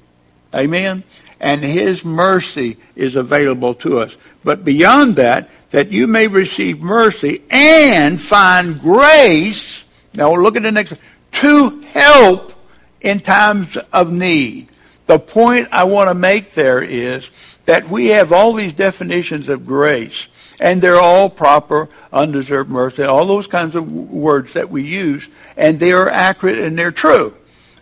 Amen? 0.54 1.04
And 1.38 1.62
His 1.62 2.04
mercy 2.04 2.78
is 2.97 3.14
available 3.14 3.75
to 3.75 3.99
us. 3.99 4.16
But 4.42 4.64
beyond 4.64 5.16
that, 5.16 5.50
that 5.71 5.92
you 5.92 6.07
may 6.07 6.26
receive 6.26 6.80
mercy 6.80 7.42
and 7.50 8.21
find 8.21 8.80
grace. 8.80 9.85
Now 10.14 10.35
look 10.35 10.57
at 10.57 10.62
the 10.62 10.73
next. 10.73 10.99
To 11.33 11.80
help 11.92 12.54
in 13.00 13.21
times 13.21 13.76
of 13.92 14.11
need. 14.11 14.68
The 15.07 15.18
point 15.18 15.68
I 15.71 15.85
want 15.85 16.09
to 16.09 16.14
make 16.14 16.54
there 16.54 16.83
is 16.83 17.28
that 17.66 17.88
we 17.88 18.09
have 18.09 18.33
all 18.33 18.54
these 18.54 18.73
definitions 18.73 19.49
of 19.49 19.66
grace, 19.66 20.26
and 20.61 20.83
they're 20.83 21.00
all 21.00 21.31
proper, 21.31 21.88
undeserved 22.12 22.71
mercy, 22.71 23.03
all 23.03 23.27
those 23.27 23.47
kinds 23.47 23.75
of 23.75 23.91
words 23.91 24.55
that 24.55 24.71
we 24.71 24.83
use, 24.83 25.29
and 25.57 25.79
they 25.79 25.93
are 25.93 26.09
accurate 26.09 26.59
and 26.59 26.77
they're 26.77 26.91
true. 26.91 27.35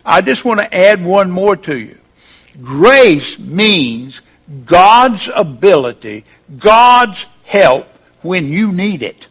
I 0.05 0.21
just 0.21 0.45
want 0.45 0.59
to 0.59 0.73
add 0.73 1.03
one 1.03 1.31
more 1.31 1.55
to 1.57 1.77
you. 1.77 1.97
Grace 2.61 3.37
means 3.37 4.21
God's 4.65 5.29
ability, 5.35 6.23
God's 6.57 7.25
help 7.45 7.87
when 8.21 8.49
you 8.49 8.71
need 8.71 9.03
it. 9.03 9.27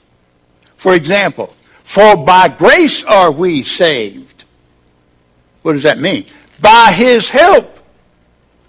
For 0.77 0.95
example, 0.95 1.55
for 1.83 2.17
by 2.17 2.49
grace 2.49 3.03
are 3.05 3.31
we 3.31 3.63
saved. 3.63 4.45
What 5.63 5.73
does 5.73 5.85
that 5.85 5.99
mean? 5.99 6.27
By 6.61 6.93
his 6.93 7.29
help 7.29 7.79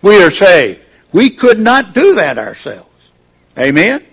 we 0.01 0.21
are 0.23 0.31
saved. 0.31 0.81
We 1.11 1.29
could 1.29 1.59
not 1.59 1.93
do 1.93 2.15
that 2.15 2.37
ourselves. 2.37 2.87
Amen? 3.57 4.03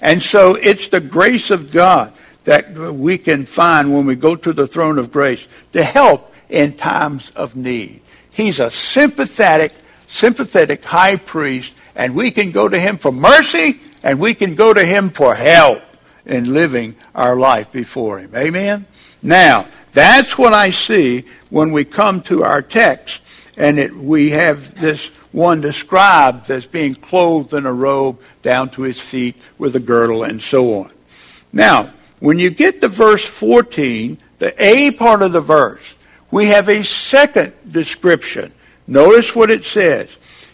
And 0.00 0.22
so 0.22 0.54
it's 0.54 0.88
the 0.88 1.00
grace 1.00 1.50
of 1.50 1.70
God 1.70 2.12
that 2.44 2.72
we 2.72 3.18
can 3.18 3.44
find 3.46 3.92
when 3.92 4.06
we 4.06 4.14
go 4.14 4.36
to 4.36 4.52
the 4.52 4.66
throne 4.66 4.98
of 4.98 5.12
grace 5.12 5.46
to 5.72 5.82
help 5.82 6.32
in 6.48 6.76
times 6.76 7.30
of 7.30 7.56
need. 7.56 8.00
He's 8.32 8.60
a 8.60 8.70
sympathetic, 8.70 9.72
sympathetic 10.06 10.84
high 10.84 11.16
priest, 11.16 11.72
and 11.94 12.14
we 12.14 12.30
can 12.30 12.52
go 12.52 12.68
to 12.68 12.78
him 12.78 12.98
for 12.98 13.12
mercy, 13.12 13.80
and 14.02 14.20
we 14.20 14.34
can 14.34 14.54
go 14.54 14.72
to 14.72 14.84
him 14.84 15.10
for 15.10 15.34
help 15.34 15.82
in 16.24 16.54
living 16.54 16.94
our 17.14 17.36
life 17.36 17.72
before 17.72 18.18
him. 18.18 18.34
Amen? 18.34 18.86
Now, 19.22 19.66
that's 19.92 20.38
what 20.38 20.52
I 20.52 20.70
see 20.70 21.24
when 21.50 21.72
we 21.72 21.84
come 21.84 22.22
to 22.22 22.44
our 22.44 22.62
text, 22.62 23.20
and 23.58 23.78
it, 23.80 23.94
we 23.94 24.30
have 24.30 24.80
this 24.80 25.08
one 25.32 25.60
described 25.60 26.50
as 26.50 26.64
being 26.64 26.94
clothed 26.94 27.52
in 27.52 27.66
a 27.66 27.72
robe 27.72 28.20
down 28.40 28.70
to 28.70 28.82
his 28.82 29.00
feet 29.00 29.36
with 29.58 29.74
a 29.76 29.80
girdle 29.80 30.22
and 30.22 30.40
so 30.40 30.82
on. 30.82 30.92
Now, 31.52 31.92
when 32.20 32.38
you 32.38 32.50
get 32.50 32.80
to 32.80 32.88
verse 32.88 33.24
14, 33.24 34.18
the 34.38 34.54
A 34.64 34.92
part 34.92 35.22
of 35.22 35.32
the 35.32 35.40
verse, 35.40 35.96
we 36.30 36.46
have 36.46 36.68
a 36.68 36.84
second 36.84 37.52
description. 37.70 38.52
Notice 38.86 39.34
what 39.34 39.50
it 39.50 39.64
says. 39.64 40.08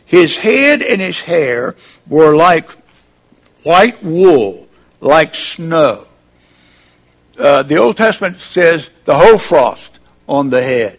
His 0.06 0.36
head 0.36 0.82
and 0.82 1.00
his 1.00 1.20
hair 1.20 1.76
were 2.08 2.34
like 2.34 2.70
white 3.64 4.02
wool, 4.02 4.66
like 5.00 5.34
snow. 5.34 6.06
Uh, 7.38 7.62
the 7.64 7.76
Old 7.76 7.96
Testament 7.96 8.38
says 8.38 8.88
the 9.04 9.16
hoarfrost 9.16 9.98
on 10.26 10.50
the 10.50 10.62
head. 10.62 10.98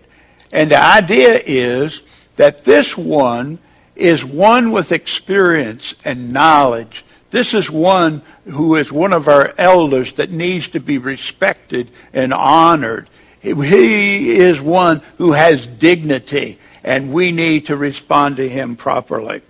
And 0.52 0.72
the 0.72 0.82
idea 0.82 1.42
is 1.46 2.02
that 2.36 2.64
this 2.64 2.98
one 2.98 3.60
is 3.96 4.24
one 4.24 4.72
with 4.72 4.92
experience 4.92 5.96
and 6.04 6.32
knowledge. 6.32 7.06
This 7.32 7.54
is 7.54 7.70
one 7.70 8.22
who 8.46 8.76
is 8.76 8.92
one 8.92 9.14
of 9.14 9.28
our 9.28 9.54
elders 9.58 10.14
that 10.14 10.32
needs 10.32 10.70
to 10.70 10.80
be 10.80 10.98
respected 10.98 11.90
and 12.14 12.34
honored. 12.34 13.10
He 13.42 14.38
is 14.38 14.60
one 14.62 15.02
who 15.18 15.34
has 15.34 15.68
dignity, 15.68 16.60
and 16.84 17.14
we 17.14 17.32
need 17.32 17.68
to 17.68 17.76
respond 17.76 18.38
to 18.38 18.48
him 18.48 18.76
properly. 18.76 19.42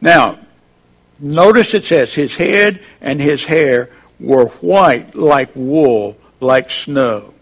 Now, 0.00 0.38
notice 1.18 1.74
it 1.74 1.84
says, 1.84 2.12
his 2.14 2.34
head 2.36 2.80
and 3.00 3.20
his 3.20 3.44
hair 3.44 3.90
were 4.20 4.46
white 4.46 5.14
like 5.14 5.50
wool, 5.54 6.16
like 6.40 6.70
snow. 6.70 7.34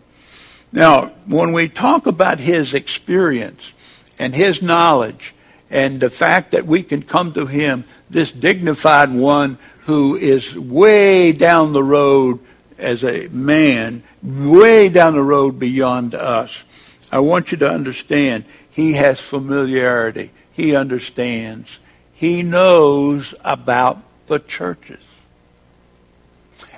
Now, 0.77 1.07
when 1.25 1.55
we 1.55 1.71
talk 1.71 2.07
about 2.07 2.39
his 2.39 2.75
experience 2.75 3.73
and 4.19 4.35
his 4.35 4.61
knowledge, 4.61 5.33
and 5.71 5.99
the 5.99 6.11
fact 6.11 6.51
that 6.51 6.67
we 6.67 6.83
can 6.83 7.01
come 7.01 7.33
to 7.33 7.47
him, 7.47 7.85
this 8.11 8.31
dignified 8.31 9.11
one 9.11 9.57
who 9.87 10.17
is 10.17 10.55
way 10.55 11.33
down 11.33 11.73
the 11.73 11.83
road 11.83 12.41
as 12.77 13.03
a 13.03 13.29
man, 13.29 14.03
way 14.23 14.91
down 14.91 15.15
the 15.15 15.23
road 15.23 15.59
beyond 15.59 16.15
us. 16.15 16.63
I 17.11 17.21
want 17.21 17.53
you 17.53 17.57
to 17.59 17.71
understand, 17.71 18.45
he 18.71 18.93
has 18.93 19.19
familiarity. 19.19 20.31
He 20.53 20.77
understands. 20.77 21.79
He 22.13 22.43
knows 22.43 23.35
about 23.43 24.03
the 24.27 24.41
churches. 24.41 25.01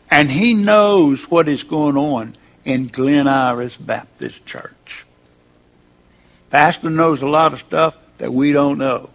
And 0.09 0.31
he 0.31 0.55
knows 0.55 1.29
what 1.29 1.49
is 1.49 1.65
going 1.65 1.97
on 1.97 2.37
in 2.69 2.83
Glen 2.85 3.27
Iris 3.27 3.75
Baptist 3.79 4.45
Church. 4.45 5.07
Pastor 6.51 6.91
knows 6.91 7.23
a 7.23 7.27
lot 7.27 7.55
of 7.55 7.61
stuff 7.61 7.97
that 8.19 8.31
we 8.31 8.53
don't 8.53 8.77
know. 8.77 9.09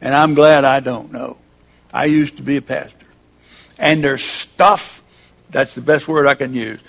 And 0.00 0.14
I'm 0.14 0.32
glad 0.32 0.64
I 0.64 0.80
don't 0.80 1.12
know. 1.12 1.36
I 1.92 2.06
used 2.06 2.38
to 2.38 2.42
be 2.42 2.56
a 2.56 2.62
pastor. 2.62 3.06
And 3.78 4.02
there's 4.02 4.24
stuff, 4.24 5.02
that's 5.50 5.74
the 5.74 5.82
best 5.82 6.08
word 6.08 6.26
I 6.26 6.34
can 6.34 6.54
use. 6.54 6.80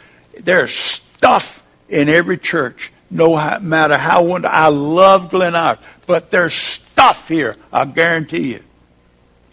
There's 0.41 0.74
stuff 0.74 1.62
in 1.89 2.07
every 2.07 2.38
church, 2.38 2.93
no 3.12 3.60
matter 3.60 3.98
how 3.98 4.24
one. 4.24 4.45
I 4.45 4.69
love 4.69 5.29
Glen 5.29 5.53
Iris, 5.53 5.81
but 6.07 6.31
there's 6.31 6.53
stuff 6.53 7.27
here, 7.27 7.57
I 7.74 7.84
guarantee 7.84 8.53
you. 8.53 8.63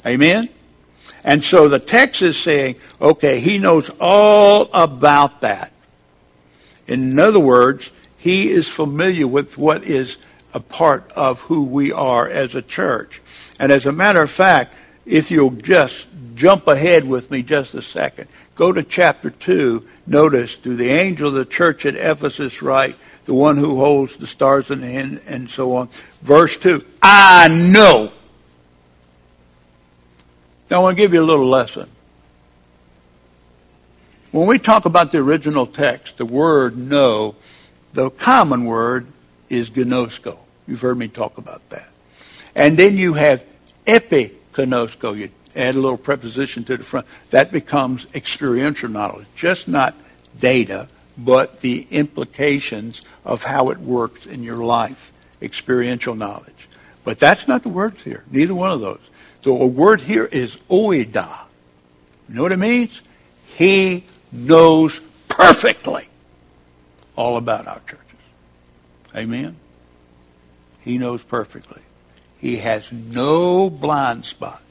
Amen? 0.06 0.48
And 1.24 1.42
so 1.44 1.68
the 1.68 1.80
text 1.80 2.22
is 2.22 2.36
saying, 2.36 2.78
okay, 3.00 3.40
he 3.40 3.58
knows 3.58 3.90
all 4.00 4.70
about 4.72 5.40
that. 5.40 5.71
In 6.86 7.18
other 7.18 7.40
words, 7.40 7.90
he 8.18 8.50
is 8.50 8.68
familiar 8.68 9.26
with 9.26 9.58
what 9.58 9.84
is 9.84 10.16
a 10.54 10.60
part 10.60 11.10
of 11.12 11.40
who 11.42 11.64
we 11.64 11.92
are 11.92 12.28
as 12.28 12.54
a 12.54 12.62
church. 12.62 13.20
And 13.58 13.72
as 13.72 13.86
a 13.86 13.92
matter 13.92 14.22
of 14.22 14.30
fact, 14.30 14.74
if 15.06 15.30
you'll 15.30 15.50
just 15.50 16.06
jump 16.34 16.66
ahead 16.66 17.08
with 17.08 17.30
me 17.30 17.42
just 17.42 17.74
a 17.74 17.82
second, 17.82 18.28
go 18.54 18.72
to 18.72 18.82
chapter 18.82 19.30
2. 19.30 19.88
Notice, 20.06 20.56
do 20.56 20.76
the 20.76 20.90
angel 20.90 21.28
of 21.28 21.34
the 21.34 21.44
church 21.44 21.86
at 21.86 21.94
Ephesus 21.94 22.62
write, 22.62 22.96
the 23.24 23.34
one 23.34 23.56
who 23.56 23.76
holds 23.76 24.16
the 24.16 24.26
stars 24.26 24.70
in 24.70 24.80
the 24.80 24.88
hand 24.88 25.20
and 25.26 25.48
so 25.48 25.76
on. 25.76 25.88
Verse 26.22 26.56
2, 26.58 26.84
I 27.00 27.48
know 27.48 28.12
Now, 30.70 30.78
I 30.78 30.82
want 30.82 30.96
to 30.96 31.02
give 31.02 31.14
you 31.14 31.22
a 31.22 31.24
little 31.24 31.48
lesson. 31.48 31.88
When 34.32 34.46
we 34.46 34.58
talk 34.58 34.86
about 34.86 35.10
the 35.10 35.18
original 35.18 35.66
text, 35.66 36.16
the 36.16 36.24
word 36.24 36.74
know, 36.74 37.34
the 37.92 38.08
common 38.08 38.64
word 38.64 39.06
is 39.50 39.68
gnosko. 39.68 40.38
You've 40.66 40.80
heard 40.80 40.96
me 40.96 41.08
talk 41.08 41.36
about 41.36 41.68
that. 41.68 41.90
And 42.54 42.78
then 42.78 42.96
you 42.96 43.12
have 43.12 43.44
epignosko. 43.86 45.18
You 45.18 45.28
add 45.54 45.74
a 45.74 45.78
little 45.78 45.98
preposition 45.98 46.64
to 46.64 46.78
the 46.78 46.82
front. 46.82 47.06
That 47.28 47.52
becomes 47.52 48.06
experiential 48.14 48.88
knowledge. 48.88 49.26
Just 49.36 49.68
not 49.68 49.94
data, 50.40 50.88
but 51.18 51.60
the 51.60 51.86
implications 51.90 53.02
of 53.26 53.44
how 53.44 53.68
it 53.68 53.80
works 53.80 54.24
in 54.24 54.42
your 54.42 54.64
life. 54.64 55.12
Experiential 55.42 56.14
knowledge. 56.14 56.68
But 57.04 57.18
that's 57.18 57.46
not 57.46 57.64
the 57.64 57.68
words 57.68 58.02
here. 58.02 58.24
Neither 58.30 58.54
one 58.54 58.70
of 58.70 58.80
those. 58.80 59.00
So 59.42 59.60
a 59.60 59.66
word 59.66 60.00
here 60.00 60.24
is 60.24 60.56
oida. 60.70 61.44
You 62.30 62.36
know 62.36 62.42
what 62.42 62.52
it 62.52 62.58
means? 62.58 63.02
He 63.56 64.04
knows 64.32 65.00
perfectly 65.28 66.08
all 67.16 67.36
about 67.36 67.66
our 67.66 67.80
churches. 67.80 68.00
Amen? 69.14 69.56
He 70.80 70.98
knows 70.98 71.22
perfectly. 71.22 71.82
He 72.38 72.56
has 72.56 72.90
no 72.90 73.70
blind 73.70 74.24
spots 74.24 74.62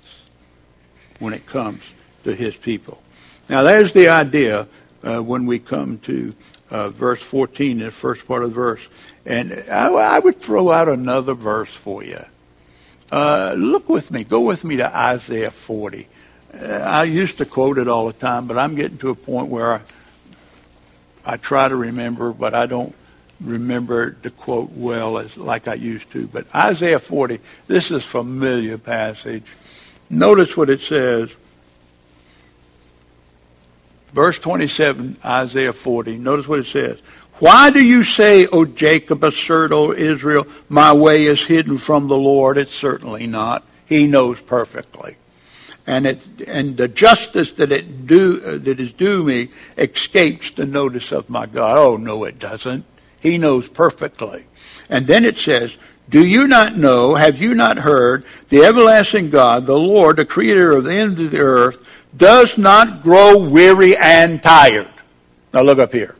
when 1.19 1.33
it 1.33 1.45
comes 1.45 1.83
to 2.23 2.35
his 2.35 2.55
people. 2.55 3.01
Now, 3.47 3.63
there's 3.63 3.93
the 3.93 4.09
idea 4.09 4.67
uh, 5.03 5.21
when 5.21 5.45
we 5.45 5.59
come 5.59 5.99
to 5.99 6.33
uh, 6.69 6.89
verse 6.89 7.21
14, 7.21 7.79
the 7.79 7.91
first 7.91 8.27
part 8.27 8.43
of 8.43 8.49
the 8.49 8.55
verse. 8.55 8.87
And 9.25 9.53
I, 9.71 9.87
I 9.87 10.19
would 10.19 10.39
throw 10.41 10.71
out 10.71 10.89
another 10.89 11.33
verse 11.33 11.69
for 11.69 12.03
you. 12.03 12.23
Uh, 13.11 13.53
look 13.57 13.89
with 13.89 14.09
me. 14.09 14.23
Go 14.23 14.41
with 14.41 14.63
me 14.63 14.77
to 14.77 14.95
Isaiah 14.95 15.51
40. 15.51 16.07
Uh, 16.53 16.65
I 16.65 17.03
used 17.03 17.37
to 17.37 17.45
quote 17.45 17.77
it 17.77 17.87
all 17.87 18.07
the 18.07 18.13
time, 18.13 18.47
but 18.47 18.57
I'm 18.57 18.75
getting 18.75 18.97
to 18.99 19.09
a 19.09 19.15
point 19.15 19.47
where 19.47 19.73
I, 19.75 19.81
I 21.25 21.37
try 21.37 21.67
to 21.67 21.75
remember, 21.75 22.33
but 22.33 22.53
I 22.53 22.65
don't 22.65 22.93
remember 23.39 24.15
the 24.21 24.29
quote 24.29 24.71
well 24.71 25.17
as 25.17 25.37
like 25.37 25.67
I 25.67 25.75
used 25.75 26.11
to. 26.11 26.27
But 26.27 26.53
Isaiah 26.53 26.99
40, 26.99 27.39
this 27.67 27.91
is 27.91 28.03
familiar 28.03 28.77
passage. 28.77 29.45
Notice 30.09 30.57
what 30.57 30.69
it 30.69 30.81
says. 30.81 31.31
Verse 34.13 34.37
27, 34.39 35.17
Isaiah 35.23 35.73
40. 35.73 36.17
Notice 36.17 36.47
what 36.47 36.59
it 36.59 36.65
says. 36.65 36.99
Why 37.39 37.71
do 37.71 37.83
you 37.83 38.03
say, 38.03 38.45
O 38.45 38.65
Jacob, 38.65 39.23
assert, 39.23 39.71
O 39.71 39.93
Israel, 39.93 40.45
my 40.69 40.93
way 40.93 41.25
is 41.25 41.43
hidden 41.43 41.77
from 41.77 42.07
the 42.07 42.17
Lord? 42.17 42.57
It's 42.57 42.73
certainly 42.73 43.25
not. 43.25 43.65
He 43.87 44.05
knows 44.05 44.39
perfectly. 44.41 45.15
And 45.87 46.05
it, 46.05 46.23
and 46.47 46.77
the 46.77 46.87
justice 46.87 47.51
that 47.53 47.71
it 47.71 48.05
do, 48.05 48.59
that 48.59 48.79
is 48.79 48.91
due 48.93 49.23
me 49.23 49.49
escapes 49.77 50.51
the 50.51 50.65
notice 50.65 51.11
of 51.11 51.29
my 51.29 51.47
God. 51.47 51.77
Oh, 51.77 51.97
no, 51.97 52.23
it 52.23 52.37
doesn't. 52.37 52.85
He 53.19 53.37
knows 53.37 53.67
perfectly. 53.67 54.45
And 54.89 55.07
then 55.07 55.25
it 55.25 55.37
says, 55.37 55.77
do 56.09 56.25
you 56.25 56.47
not 56.47 56.75
know, 56.75 57.15
have 57.15 57.41
you 57.41 57.55
not 57.55 57.77
heard, 57.77 58.25
the 58.49 58.63
everlasting 58.63 59.29
God, 59.29 59.65
the 59.65 59.79
Lord, 59.79 60.17
the 60.17 60.25
creator 60.25 60.73
of 60.73 60.83
the 60.83 60.93
ends 60.93 61.19
of 61.21 61.31
the 61.31 61.39
earth, 61.39 61.87
does 62.15 62.57
not 62.57 63.01
grow 63.01 63.37
weary 63.37 63.95
and 63.95 64.43
tired. 64.43 64.89
Now 65.53 65.61
look 65.61 65.79
up 65.79 65.93
here. 65.93 66.15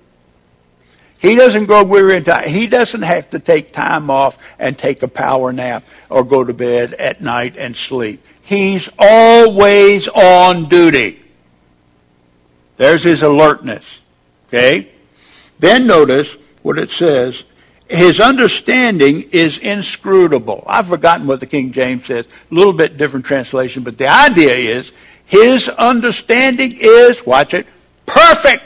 He 1.20 1.36
doesn't 1.36 1.66
grow 1.66 1.84
weary 1.84 2.16
and 2.16 2.26
tired. 2.26 2.48
He 2.48 2.68
doesn't 2.68 3.02
have 3.02 3.30
to 3.32 3.40
take 3.40 3.74
time 3.74 4.10
off 4.10 4.38
and 4.58 4.78
take 4.78 5.04
a 5.04 5.08
power 5.08 5.52
nap 5.52 5.84
or 6.10 6.24
go 6.24 6.44
to 6.44 6.54
bed 6.54 6.94
at 6.94 7.22
night 7.22 7.58
and 7.58 7.76
sleep. 7.76 8.26
He's 8.52 8.90
always 9.00 10.10
on 10.10 10.66
duty. 10.66 11.22
There's 12.76 13.02
his 13.02 13.22
alertness. 13.22 14.02
Okay? 14.50 14.92
Then 15.60 15.88
notice 15.88 16.36
what 16.62 16.78
it 16.78 16.90
says. 16.90 17.46
His 17.90 18.20
understanding 18.20 19.22
is 19.32 19.58
inscrutable. 19.58 20.66
I've 20.68 20.90
forgotten 20.90 21.28
what 21.28 21.40
the 21.40 21.46
King 21.46 21.72
James 21.72 22.08
says. 22.08 22.26
A 22.26 22.54
little 22.54 22.74
bit 22.74 22.98
different 22.98 23.26
translation, 23.26 23.84
but 23.84 23.98
the 23.98 24.08
idea 24.10 24.54
is 24.54 24.92
his 25.26 25.70
understanding 25.70 26.76
is, 26.78 27.26
watch 27.26 27.54
it, 27.54 27.68
perfect. 28.06 28.66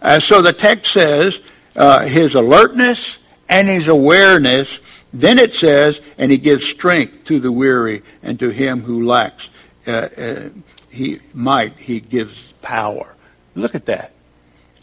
And 0.00 0.22
so 0.22 0.40
the 0.40 0.54
text 0.54 0.90
says 0.90 1.38
uh, 1.76 2.06
his 2.06 2.34
alertness 2.34 3.18
and 3.46 3.68
his 3.68 3.88
awareness. 3.88 4.78
Then 5.12 5.38
it 5.38 5.54
says, 5.54 6.00
and 6.18 6.30
he 6.30 6.38
gives 6.38 6.64
strength 6.64 7.24
to 7.24 7.40
the 7.40 7.50
weary 7.50 8.02
and 8.22 8.38
to 8.38 8.50
him 8.50 8.82
who 8.82 9.04
lacks. 9.06 9.50
Uh, 9.86 10.08
uh, 10.16 10.48
he 10.88 11.20
might, 11.34 11.78
he 11.80 12.00
gives 12.00 12.52
power. 12.62 13.14
Look 13.54 13.74
at 13.74 13.86
that. 13.86 14.12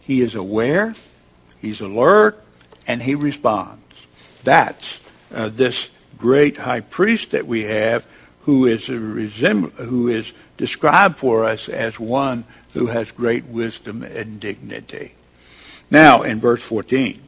He 0.03 0.21
is 0.21 0.35
aware, 0.35 0.93
he's 1.59 1.81
alert, 1.81 2.41
and 2.87 3.03
he 3.03 3.15
responds. 3.15 3.83
That's 4.43 4.99
uh, 5.33 5.49
this 5.49 5.89
great 6.17 6.57
high 6.57 6.81
priest 6.81 7.31
that 7.31 7.45
we 7.45 7.63
have 7.63 8.05
who 8.41 8.65
is, 8.65 8.87
who 8.87 10.07
is 10.07 10.31
described 10.57 11.19
for 11.19 11.45
us 11.45 11.67
as 11.67 11.99
one 11.99 12.45
who 12.73 12.87
has 12.87 13.11
great 13.11 13.45
wisdom 13.45 14.03
and 14.03 14.39
dignity. 14.39 15.13
Now, 15.91 16.23
in 16.23 16.39
verse 16.39 16.63
14. 16.63 17.21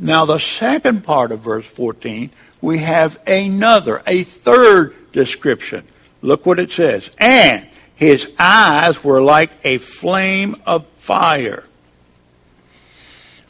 Now, 0.00 0.24
the 0.24 0.38
second 0.38 1.02
part 1.02 1.32
of 1.32 1.40
verse 1.40 1.66
14, 1.66 2.30
we 2.60 2.78
have 2.78 3.18
another, 3.26 4.02
a 4.06 4.22
third 4.22 5.12
description. 5.12 5.84
Look 6.22 6.46
what 6.46 6.60
it 6.60 6.70
says. 6.70 7.14
And 7.18 7.68
his 7.96 8.32
eyes 8.38 9.02
were 9.02 9.20
like 9.20 9.50
a 9.64 9.78
flame 9.78 10.56
of 10.64 10.86
fire. 10.98 11.64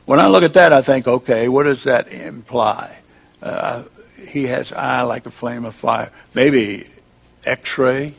When 0.07 0.21
I 0.21 0.29
look 0.29 0.43
at 0.43 0.55
that, 0.55 0.73
I 0.73 0.81
think, 0.81 1.07
okay, 1.07 1.49
what 1.49 1.65
does 1.65 1.85
that 1.85 2.11
imply? 2.11 2.97
Uh, 3.43 3.85
he 4.27 4.45
has 4.45 4.73
eye 4.73 5.03
like 5.03 5.27
a 5.27 5.31
flame 5.31 5.67
of 5.67 5.75
fire. 5.75 6.11
Maybe 6.33 6.87
X-ray, 7.45 8.15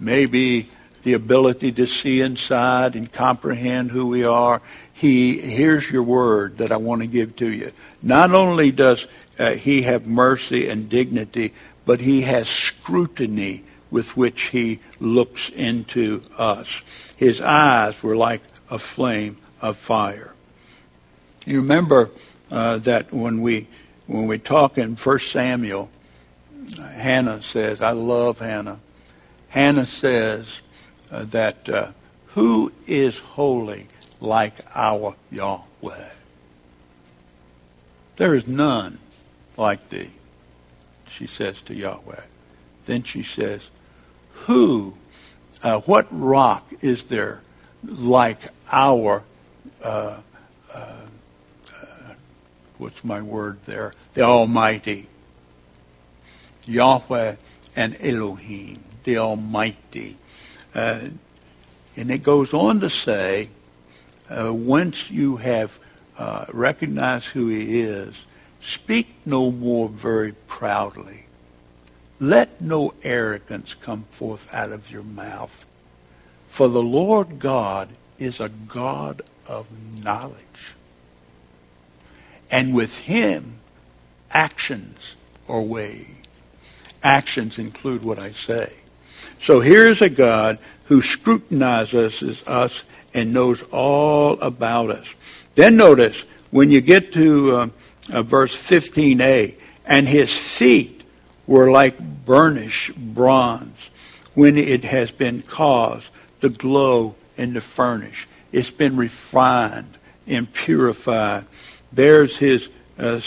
maybe 0.00 0.68
the 1.04 1.12
ability 1.12 1.70
to 1.70 1.86
see 1.86 2.20
inside 2.20 2.96
and 2.96 3.12
comprehend 3.12 3.92
who 3.92 4.06
we 4.06 4.24
are. 4.24 4.60
He 4.92 5.38
here's 5.38 5.90
your 5.90 6.02
word 6.02 6.58
that 6.58 6.72
I 6.72 6.76
want 6.76 7.02
to 7.02 7.06
give 7.06 7.36
to 7.36 7.50
you. 7.50 7.70
Not 8.02 8.32
only 8.32 8.72
does 8.72 9.06
uh, 9.38 9.52
he 9.52 9.82
have 9.82 10.06
mercy 10.06 10.68
and 10.68 10.88
dignity, 10.88 11.52
but 11.84 12.00
he 12.00 12.22
has 12.22 12.48
scrutiny 12.48 13.64
with 13.90 14.16
which 14.16 14.42
he 14.48 14.80
looks 14.98 15.50
into 15.50 16.22
us. 16.38 16.82
His 17.16 17.40
eyes 17.40 18.02
were 18.02 18.16
like 18.16 18.40
a 18.70 18.78
flame 18.78 19.36
of 19.60 19.76
fire. 19.76 20.34
You 21.46 21.60
remember 21.60 22.10
uh, 22.50 22.78
that 22.78 23.12
when 23.12 23.42
we 23.42 23.68
when 24.06 24.26
we 24.26 24.38
talk 24.38 24.78
in 24.78 24.96
First 24.96 25.30
Samuel, 25.32 25.90
Hannah 26.78 27.42
says, 27.42 27.82
"I 27.82 27.92
love 27.92 28.38
Hannah." 28.38 28.80
Hannah 29.48 29.86
says 29.86 30.46
uh, 31.14 31.24
that 31.26 31.68
uh, 31.68 31.92
who 32.28 32.72
is 32.88 33.18
holy 33.18 33.86
like 34.20 34.54
our 34.74 35.14
Yahweh? 35.30 36.10
There 38.16 38.34
is 38.34 38.48
none 38.48 38.98
like 39.56 39.88
thee, 39.90 40.10
she 41.08 41.28
says 41.28 41.60
to 41.62 41.74
Yahweh. 41.74 42.22
Then 42.86 43.04
she 43.04 43.22
says, 43.22 43.62
Who, 44.46 44.94
uh, 45.62 45.80
what 45.82 46.08
rock 46.10 46.72
is 46.80 47.04
there 47.04 47.42
like 47.84 48.40
our, 48.72 49.22
uh, 49.82 50.18
uh, 50.72 50.96
what's 52.78 53.04
my 53.04 53.22
word 53.22 53.58
there? 53.66 53.92
The 54.14 54.22
Almighty. 54.22 55.06
Yahweh 56.66 57.36
and 57.76 57.96
Elohim, 58.00 58.82
the 59.04 59.18
Almighty. 59.18 60.16
Uh, 60.74 61.00
and 61.96 62.10
it 62.10 62.22
goes 62.22 62.52
on 62.52 62.80
to 62.80 62.90
say, 62.90 63.50
uh, 64.28 64.52
once 64.52 65.10
you 65.10 65.36
have 65.36 65.78
uh, 66.18 66.46
recognized 66.52 67.26
who 67.26 67.48
he 67.48 67.80
is, 67.80 68.14
speak 68.60 69.14
no 69.24 69.50
more 69.50 69.88
very 69.88 70.32
proudly. 70.32 71.26
Let 72.18 72.60
no 72.60 72.94
arrogance 73.02 73.74
come 73.74 74.04
forth 74.10 74.52
out 74.54 74.72
of 74.72 74.90
your 74.90 75.02
mouth. 75.02 75.66
For 76.48 76.68
the 76.68 76.82
Lord 76.82 77.38
God 77.38 77.90
is 78.18 78.40
a 78.40 78.48
God 78.48 79.22
of 79.46 79.66
knowledge. 80.02 80.74
And 82.50 82.74
with 82.74 83.00
him, 83.00 83.58
actions 84.30 85.16
are 85.48 85.60
weighed. 85.60 86.28
Actions 87.02 87.58
include 87.58 88.04
what 88.04 88.18
I 88.18 88.32
say. 88.32 88.72
So 89.40 89.60
here's 89.60 90.02
a 90.02 90.08
God 90.08 90.58
who 90.84 91.02
scrutinizes 91.02 92.46
us 92.46 92.82
and 93.12 93.32
knows 93.32 93.62
all 93.70 94.40
about 94.40 94.90
us. 94.90 95.06
Then 95.54 95.76
notice 95.76 96.24
when 96.50 96.70
you 96.70 96.80
get 96.80 97.12
to 97.12 97.56
uh, 97.56 97.68
uh, 98.12 98.22
verse 98.22 98.56
15a, 98.56 99.54
and 99.86 100.06
his 100.06 100.36
feet 100.36 101.02
were 101.46 101.70
like 101.70 101.98
burnished 102.24 102.96
bronze, 102.96 103.90
when 104.34 104.58
it 104.58 104.84
has 104.84 105.10
been 105.10 105.42
caused 105.42 106.08
to 106.40 106.48
glow 106.48 107.14
and 107.36 107.54
to 107.54 107.60
furnish. 107.60 108.26
It's 108.52 108.70
been 108.70 108.96
refined 108.96 109.98
and 110.26 110.52
purified. 110.52 111.46
There's 111.92 112.36
his 112.36 112.68
uh, 112.98 113.20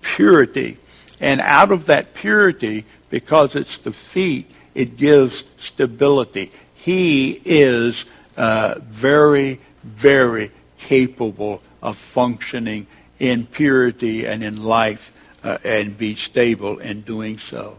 purity. 0.00 0.78
And 1.20 1.40
out 1.40 1.70
of 1.70 1.86
that 1.86 2.14
purity, 2.14 2.84
because 3.10 3.54
it's 3.54 3.78
the 3.78 3.92
feet, 3.92 4.50
it 4.74 4.96
gives 4.96 5.44
stability. 5.58 6.50
He 6.74 7.40
is 7.44 8.04
uh, 8.36 8.76
very, 8.80 9.60
very 9.82 10.50
capable 10.78 11.62
of 11.82 11.96
functioning 11.96 12.86
in 13.18 13.46
purity 13.46 14.26
and 14.26 14.42
in 14.42 14.62
life 14.62 15.12
uh, 15.44 15.58
and 15.64 15.96
be 15.96 16.14
stable 16.14 16.78
in 16.78 17.02
doing 17.02 17.38
so. 17.38 17.76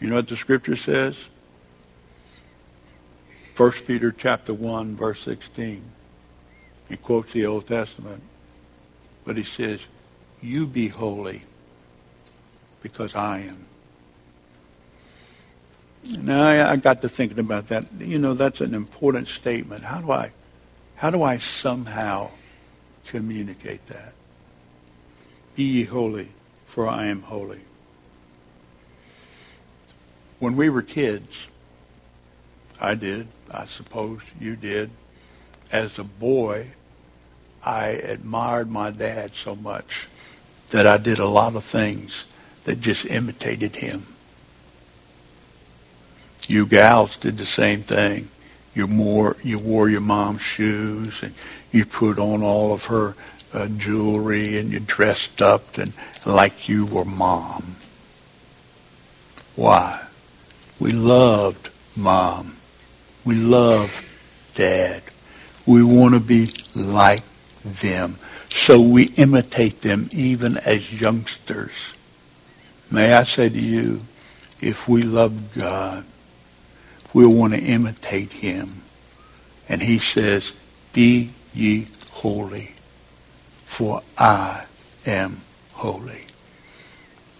You 0.00 0.08
know 0.08 0.16
what 0.16 0.28
the 0.28 0.36
scripture 0.36 0.76
says? 0.76 1.16
1 3.56 3.72
Peter 3.86 4.12
chapter 4.12 4.52
1 4.52 4.96
verse 4.96 5.22
16. 5.22 5.82
He 6.88 6.96
quotes 6.96 7.32
the 7.32 7.46
Old 7.46 7.66
Testament. 7.66 8.22
But 9.24 9.36
he 9.36 9.42
says, 9.42 9.80
you 10.40 10.66
be 10.66 10.88
holy 10.88 11.40
because 12.82 13.14
I 13.14 13.40
am. 13.40 13.65
Now 16.08 16.70
I, 16.70 16.76
got 16.76 17.02
to 17.02 17.08
thinking 17.08 17.38
about 17.38 17.68
that. 17.68 17.86
You 17.98 18.18
know, 18.18 18.34
that's 18.34 18.60
an 18.60 18.74
important 18.74 19.28
statement. 19.28 19.82
How 19.82 20.00
do 20.00 20.10
I, 20.10 20.32
how 20.96 21.10
do 21.10 21.22
I 21.22 21.38
somehow 21.38 22.30
communicate 23.06 23.86
that? 23.86 24.12
Be 25.56 25.64
ye 25.64 25.84
holy, 25.84 26.28
for 26.66 26.88
I 26.88 27.06
am 27.06 27.22
holy. 27.22 27.60
When 30.38 30.56
we 30.56 30.68
were 30.68 30.82
kids, 30.82 31.46
I 32.80 32.94
did, 32.94 33.28
I 33.50 33.66
suppose 33.66 34.20
you 34.38 34.54
did. 34.54 34.90
As 35.72 35.98
a 35.98 36.04
boy, 36.04 36.68
I 37.64 37.88
admired 37.88 38.70
my 38.70 38.90
dad 38.90 39.32
so 39.34 39.56
much 39.56 40.08
that 40.70 40.86
I 40.86 40.98
did 40.98 41.18
a 41.18 41.26
lot 41.26 41.56
of 41.56 41.64
things 41.64 42.26
that 42.64 42.80
just 42.80 43.06
imitated 43.06 43.76
him. 43.76 44.06
You 46.46 46.66
gals 46.66 47.16
did 47.16 47.38
the 47.38 47.46
same 47.46 47.82
thing. 47.82 48.28
You 48.74 48.86
wore 48.86 49.36
you 49.42 49.58
wore 49.58 49.88
your 49.88 50.00
mom's 50.00 50.42
shoes 50.42 51.22
and 51.22 51.34
you 51.72 51.84
put 51.84 52.18
on 52.18 52.42
all 52.42 52.72
of 52.72 52.86
her 52.86 53.14
uh, 53.52 53.68
jewelry 53.68 54.58
and 54.58 54.70
you 54.70 54.80
dressed 54.80 55.40
up 55.40 55.78
and 55.78 55.92
like 56.24 56.68
you 56.68 56.84
were 56.84 57.04
mom. 57.04 57.76
Why? 59.54 60.04
We 60.78 60.92
loved 60.92 61.70
mom. 61.96 62.56
We 63.24 63.34
love 63.34 64.04
dad. 64.54 65.02
We 65.64 65.82
want 65.82 66.14
to 66.14 66.20
be 66.20 66.50
like 66.74 67.22
them. 67.64 68.16
So 68.50 68.80
we 68.80 69.06
imitate 69.16 69.80
them 69.82 70.08
even 70.12 70.58
as 70.58 71.00
youngsters. 71.00 71.94
May 72.90 73.12
I 73.12 73.24
say 73.24 73.48
to 73.48 73.58
you, 73.58 74.02
if 74.60 74.88
we 74.88 75.02
love 75.02 75.54
God, 75.54 76.04
we'll 77.12 77.32
want 77.32 77.54
to 77.54 77.60
imitate 77.60 78.32
him. 78.32 78.82
And 79.68 79.82
he 79.82 79.98
says, 79.98 80.54
be 80.92 81.30
ye 81.54 81.86
holy, 82.12 82.72
for 83.64 84.02
I 84.16 84.64
am 85.04 85.40
holy. 85.72 86.22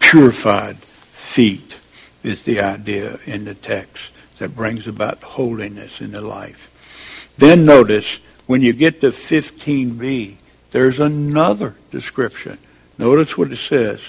Purified 0.01 0.77
feet 0.79 1.77
is 2.23 2.45
the 2.45 2.61
idea 2.61 3.19
in 3.27 3.45
the 3.45 3.55
text 3.55 4.19
that 4.39 4.55
brings 4.55 4.87
about 4.87 5.23
holiness 5.23 6.01
in 6.01 6.13
the 6.13 6.21
life. 6.21 7.33
Then 7.39 7.65
notice, 7.65 8.19
when 8.47 8.63
you 8.63 8.73
get 8.73 9.01
to 9.01 9.09
15b, 9.09 10.37
there's 10.71 11.01
another 11.01 11.75
description. 11.91 12.59
Notice 12.99 13.37
what 13.37 13.53
it 13.53 13.57
says. 13.57 14.01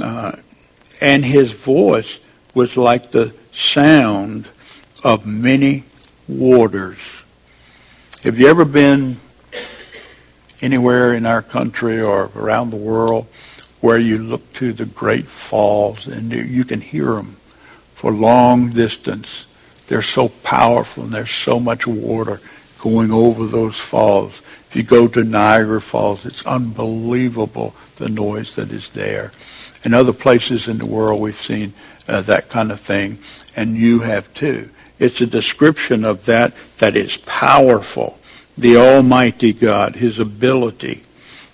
Uh, 0.00 0.32
and 1.00 1.24
his 1.24 1.52
voice 1.52 2.18
was 2.54 2.76
like 2.76 3.10
the 3.10 3.34
sound 3.52 4.48
of 5.02 5.26
many 5.26 5.84
waters. 6.28 6.98
Have 8.22 8.38
you 8.38 8.48
ever 8.48 8.64
been 8.64 9.18
anywhere 10.60 11.14
in 11.14 11.26
our 11.26 11.42
country 11.42 12.02
or 12.02 12.30
around 12.36 12.70
the 12.70 12.76
world 12.76 13.26
where 13.80 13.98
you 13.98 14.18
look 14.18 14.52
to 14.54 14.72
the 14.72 14.84
great 14.84 15.26
falls 15.26 16.06
and 16.06 16.32
you 16.32 16.64
can 16.64 16.80
hear 16.80 17.14
them 17.14 17.36
for 17.94 18.12
long 18.12 18.70
distance? 18.70 19.46
They're 19.86 20.02
so 20.02 20.28
powerful 20.28 21.04
and 21.04 21.12
there's 21.12 21.30
so 21.30 21.58
much 21.58 21.86
water 21.86 22.40
going 22.78 23.10
over 23.10 23.46
those 23.46 23.78
falls. 23.78 24.40
If 24.68 24.76
you 24.76 24.82
go 24.82 25.08
to 25.08 25.24
Niagara 25.24 25.80
Falls, 25.80 26.24
it's 26.24 26.46
unbelievable 26.46 27.74
the 27.96 28.08
noise 28.08 28.54
that 28.54 28.70
is 28.70 28.90
there. 28.90 29.32
In 29.82 29.94
other 29.94 30.12
places 30.12 30.68
in 30.68 30.78
the 30.78 30.86
world, 30.86 31.20
we've 31.20 31.34
seen 31.34 31.72
uh, 32.06 32.20
that 32.22 32.48
kind 32.48 32.70
of 32.70 32.80
thing, 32.80 33.18
and 33.56 33.76
you 33.76 34.00
have 34.00 34.32
too. 34.32 34.70
It's 35.00 35.20
a 35.20 35.26
description 35.26 36.04
of 36.04 36.26
that 36.26 36.52
that 36.78 36.96
is 36.96 37.16
powerful. 37.16 38.18
The 38.56 38.76
Almighty 38.76 39.52
God, 39.52 39.96
His 39.96 40.20
ability. 40.20 41.02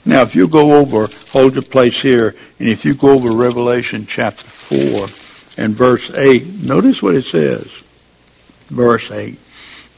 Now, 0.04 0.22
if 0.22 0.36
you 0.36 0.46
go 0.46 0.74
over, 0.74 1.08
hold 1.30 1.54
your 1.54 1.62
place 1.62 2.02
here, 2.02 2.36
and 2.58 2.68
if 2.68 2.84
you 2.84 2.94
go 2.94 3.12
over 3.12 3.30
Revelation 3.30 4.06
chapter 4.06 4.44
4 4.44 5.64
and 5.64 5.74
verse 5.74 6.10
8, 6.12 6.62
notice 6.62 7.02
what 7.02 7.14
it 7.14 7.24
says. 7.24 7.82
Verse 8.68 9.10
8 9.10 9.38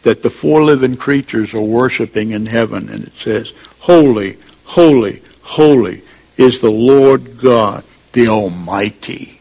that 0.03 0.23
the 0.23 0.31
four 0.31 0.63
living 0.63 0.97
creatures 0.97 1.55
are 1.55 1.61
worshiping 1.61 2.31
in 2.31 2.47
heaven, 2.47 2.89
and 2.89 3.05
it 3.05 3.15
says, 3.15 3.53
Holy, 3.81 4.39
holy, 4.65 5.23
holy 5.43 6.03
is 6.37 6.61
the 6.61 6.71
Lord 6.71 7.39
God, 7.39 7.85
the 8.13 8.29
Almighty, 8.29 9.41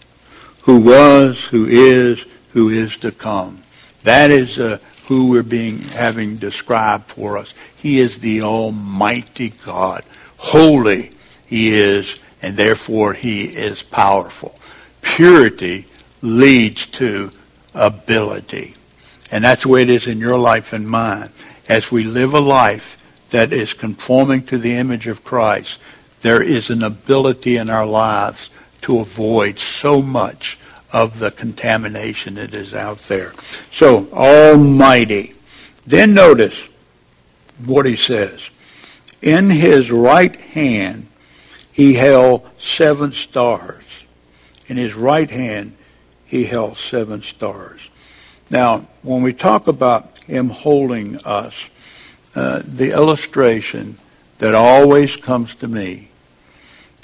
who 0.62 0.80
was, 0.80 1.46
who 1.46 1.66
is, 1.68 2.26
who 2.50 2.70
is 2.70 2.98
to 2.98 3.12
come. 3.12 3.62
That 4.08 4.32
is 4.32 4.58
uh, 4.58 4.78
who 5.08 5.28
we're 5.28 5.44
being 5.44 5.80
having 5.80 6.38
described 6.38 7.10
for 7.10 7.38
us. 7.38 7.54
He 7.76 8.00
is 8.00 8.20
the 8.20 8.42
Almighty 8.42 9.50
God. 9.66 10.06
Holy 10.38 11.12
He 11.46 11.74
is, 11.74 12.18
and 12.42 12.56
therefore 12.56 13.12
He 13.12 13.44
is 13.44 13.84
powerful. 13.84 14.56
Purity 15.02 15.88
leads 16.22 16.88
to 16.88 17.34
ability. 17.74 18.76
And 19.30 19.44
that's 19.44 19.64
the 19.64 19.68
way 19.68 19.82
it 19.82 19.90
is 19.90 20.08
in 20.08 20.20
your 20.20 20.38
life 20.38 20.72
and 20.72 20.88
mine. 20.88 21.32
As 21.68 21.92
we 21.92 22.04
live 22.04 22.34
a 22.34 22.40
life 22.40 23.04
that 23.32 23.52
is 23.52 23.74
conforming 23.74 24.44
to 24.44 24.58
the 24.58 24.76
image 24.76 25.08
of 25.08 25.26
Christ, 25.26 25.80
there 26.22 26.42
is 26.42 26.70
an 26.70 26.82
ability 26.82 27.58
in 27.58 27.70
our 27.70 27.86
lives 27.86 28.50
to 28.84 29.00
avoid 29.00 29.60
so 29.60 30.02
much 30.02 30.58
of 30.92 31.20
the 31.20 31.32
contamination 31.32 32.36
that 32.36 32.54
is 32.54 32.74
out 32.74 33.00
there. 33.08 33.34
So, 33.72 34.08
Almighty. 34.12 35.34
Then 35.86 36.14
notice 36.14 36.68
what 37.66 37.86
he 37.86 37.96
says. 37.96 38.50
In 39.22 39.50
his 39.50 39.90
right 39.92 40.36
hand 40.36 41.08
he 41.72 41.94
held 41.94 42.48
seven 42.60 43.14
stars. 43.14 43.84
In 44.68 44.78
his 44.78 44.96
right 44.96 45.30
hand 45.30 45.78
he 46.26 46.44
held 46.44 46.78
seven 46.78 47.22
stars. 47.22 47.90
Now, 48.50 48.88
when 49.02 49.22
we 49.22 49.34
talk 49.34 49.68
about 49.68 50.18
him 50.24 50.50
holding 50.50 51.18
us, 51.24 51.54
uh, 52.36 52.62
the 52.66 52.92
illustration 52.92 53.98
that 54.40 54.54
always 54.54 55.16
comes 55.16 55.56
to 55.56 55.68
me 55.68 56.10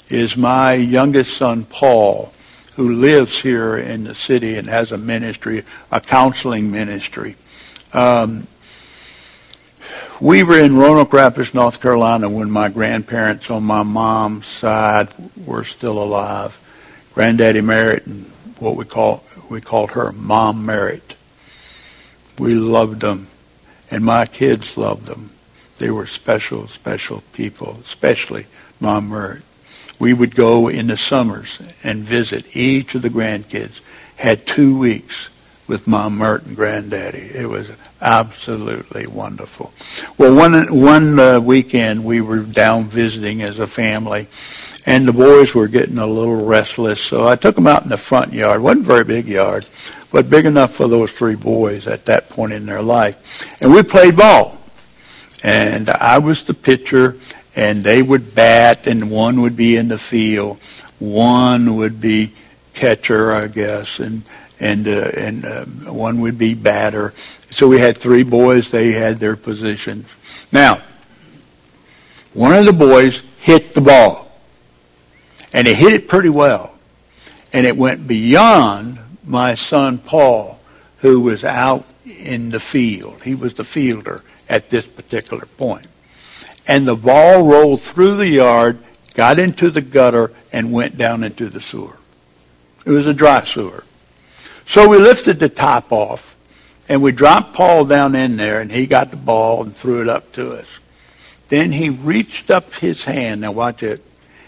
is 0.08 0.36
my 0.36 0.74
youngest 0.74 1.36
son, 1.36 1.64
Paul, 1.64 2.33
who 2.76 2.92
lives 2.92 3.40
here 3.40 3.76
in 3.76 4.04
the 4.04 4.14
city 4.14 4.56
and 4.56 4.68
has 4.68 4.92
a 4.92 4.98
ministry, 4.98 5.64
a 5.92 6.00
counseling 6.00 6.70
ministry. 6.70 7.36
Um, 7.92 8.46
we 10.20 10.42
were 10.42 10.58
in 10.58 10.76
Roanoke 10.76 11.12
Rapids, 11.12 11.54
North 11.54 11.80
Carolina 11.80 12.28
when 12.28 12.50
my 12.50 12.68
grandparents 12.68 13.50
on 13.50 13.64
my 13.64 13.82
mom's 13.82 14.46
side 14.46 15.08
were 15.44 15.64
still 15.64 16.02
alive. 16.02 16.60
Granddaddy 17.14 17.60
Merritt 17.60 18.06
and 18.06 18.24
what 18.58 18.76
we 18.76 18.84
call 18.84 19.24
we 19.48 19.60
called 19.60 19.92
her 19.92 20.12
Mom 20.12 20.64
Merritt. 20.66 21.14
We 22.38 22.54
loved 22.54 23.00
them, 23.00 23.28
and 23.90 24.04
my 24.04 24.26
kids 24.26 24.76
loved 24.76 25.06
them. 25.06 25.30
They 25.78 25.90
were 25.90 26.06
special, 26.06 26.66
special 26.68 27.22
people, 27.32 27.78
especially 27.84 28.46
Mom 28.80 29.10
Merritt. 29.10 29.42
We 29.98 30.12
would 30.12 30.34
go 30.34 30.68
in 30.68 30.88
the 30.88 30.96
summers 30.96 31.58
and 31.82 32.02
visit 32.02 32.56
each 32.56 32.94
of 32.94 33.02
the 33.02 33.10
grandkids. 33.10 33.80
Had 34.16 34.46
two 34.46 34.78
weeks 34.78 35.28
with 35.66 35.86
Mom 35.86 36.18
Mert 36.18 36.44
and 36.44 36.56
Granddaddy. 36.56 37.30
It 37.34 37.48
was 37.48 37.68
absolutely 38.00 39.06
wonderful. 39.06 39.72
Well, 40.18 40.34
one 40.34 40.52
one 40.80 41.18
uh, 41.18 41.40
weekend 41.40 42.04
we 42.04 42.20
were 42.20 42.40
down 42.40 42.84
visiting 42.84 43.42
as 43.42 43.58
a 43.58 43.66
family, 43.66 44.26
and 44.86 45.06
the 45.06 45.12
boys 45.12 45.54
were 45.54 45.68
getting 45.68 45.98
a 45.98 46.06
little 46.06 46.44
restless, 46.44 47.00
so 47.00 47.26
I 47.26 47.36
took 47.36 47.54
them 47.54 47.66
out 47.66 47.82
in 47.82 47.88
the 47.88 47.96
front 47.96 48.32
yard. 48.32 48.60
Wasn't 48.60 48.86
very 48.86 49.04
big 49.04 49.26
yard, 49.26 49.64
but 50.12 50.28
big 50.28 50.44
enough 50.44 50.74
for 50.74 50.86
those 50.86 51.10
three 51.10 51.36
boys 51.36 51.86
at 51.86 52.04
that 52.06 52.28
point 52.28 52.52
in 52.52 52.66
their 52.66 52.82
life. 52.82 53.60
And 53.62 53.72
we 53.72 53.82
played 53.82 54.16
ball. 54.16 54.58
And 55.42 55.90
I 55.90 56.18
was 56.18 56.42
the 56.44 56.54
pitcher, 56.54 57.16
and 57.56 57.78
they 57.84 58.02
would 58.02 58.34
bat, 58.34 58.86
and 58.86 59.10
one 59.10 59.42
would 59.42 59.56
be 59.56 59.76
in 59.76 59.88
the 59.88 59.98
field. 59.98 60.58
One 60.98 61.76
would 61.76 62.00
be 62.00 62.32
catcher, 62.74 63.32
I 63.32 63.48
guess, 63.48 64.00
and 64.00 64.22
and 64.60 64.86
uh, 64.86 65.10
and 65.16 65.44
uh, 65.44 65.64
one 65.92 66.20
would 66.20 66.38
be 66.38 66.54
batter. 66.54 67.14
So 67.50 67.68
we 67.68 67.78
had 67.78 67.96
three 67.98 68.24
boys. 68.24 68.70
They 68.70 68.92
had 68.92 69.18
their 69.18 69.36
positions. 69.36 70.08
Now, 70.50 70.82
one 72.32 72.52
of 72.52 72.64
the 72.64 72.72
boys 72.72 73.22
hit 73.40 73.74
the 73.74 73.80
ball, 73.80 74.30
and 75.52 75.66
he 75.66 75.74
hit 75.74 75.92
it 75.92 76.08
pretty 76.08 76.30
well, 76.30 76.76
and 77.52 77.66
it 77.66 77.76
went 77.76 78.06
beyond 78.06 78.98
my 79.24 79.54
son 79.54 79.98
Paul, 79.98 80.58
who 80.98 81.20
was 81.20 81.44
out 81.44 81.84
in 82.04 82.50
the 82.50 82.60
field. 82.60 83.22
He 83.22 83.34
was 83.34 83.54
the 83.54 83.64
fielder 83.64 84.22
at 84.48 84.70
this 84.70 84.86
particular 84.86 85.46
point. 85.46 85.86
And 86.66 86.86
the 86.86 86.96
ball 86.96 87.42
rolled 87.42 87.82
through 87.82 88.16
the 88.16 88.28
yard, 88.28 88.78
got 89.14 89.38
into 89.38 89.70
the 89.70 89.82
gutter, 89.82 90.32
and 90.52 90.72
went 90.72 90.96
down 90.96 91.22
into 91.22 91.48
the 91.48 91.60
sewer. 91.60 91.98
It 92.86 92.90
was 92.90 93.06
a 93.06 93.14
dry 93.14 93.44
sewer. 93.44 93.84
So 94.66 94.88
we 94.88 94.98
lifted 94.98 95.40
the 95.40 95.48
top 95.48 95.92
off, 95.92 96.36
and 96.88 97.02
we 97.02 97.12
dropped 97.12 97.54
Paul 97.54 97.84
down 97.84 98.14
in 98.14 98.36
there, 98.36 98.60
and 98.60 98.72
he 98.72 98.86
got 98.86 99.10
the 99.10 99.16
ball 99.16 99.62
and 99.62 99.76
threw 99.76 100.00
it 100.00 100.08
up 100.08 100.32
to 100.32 100.52
us. 100.52 100.66
Then 101.48 101.72
he 101.72 101.90
reached 101.90 102.50
up 102.50 102.74
his 102.74 103.04
hand. 103.04 103.42
Now 103.42 103.52
watch 103.52 103.82
it. 103.82 104.02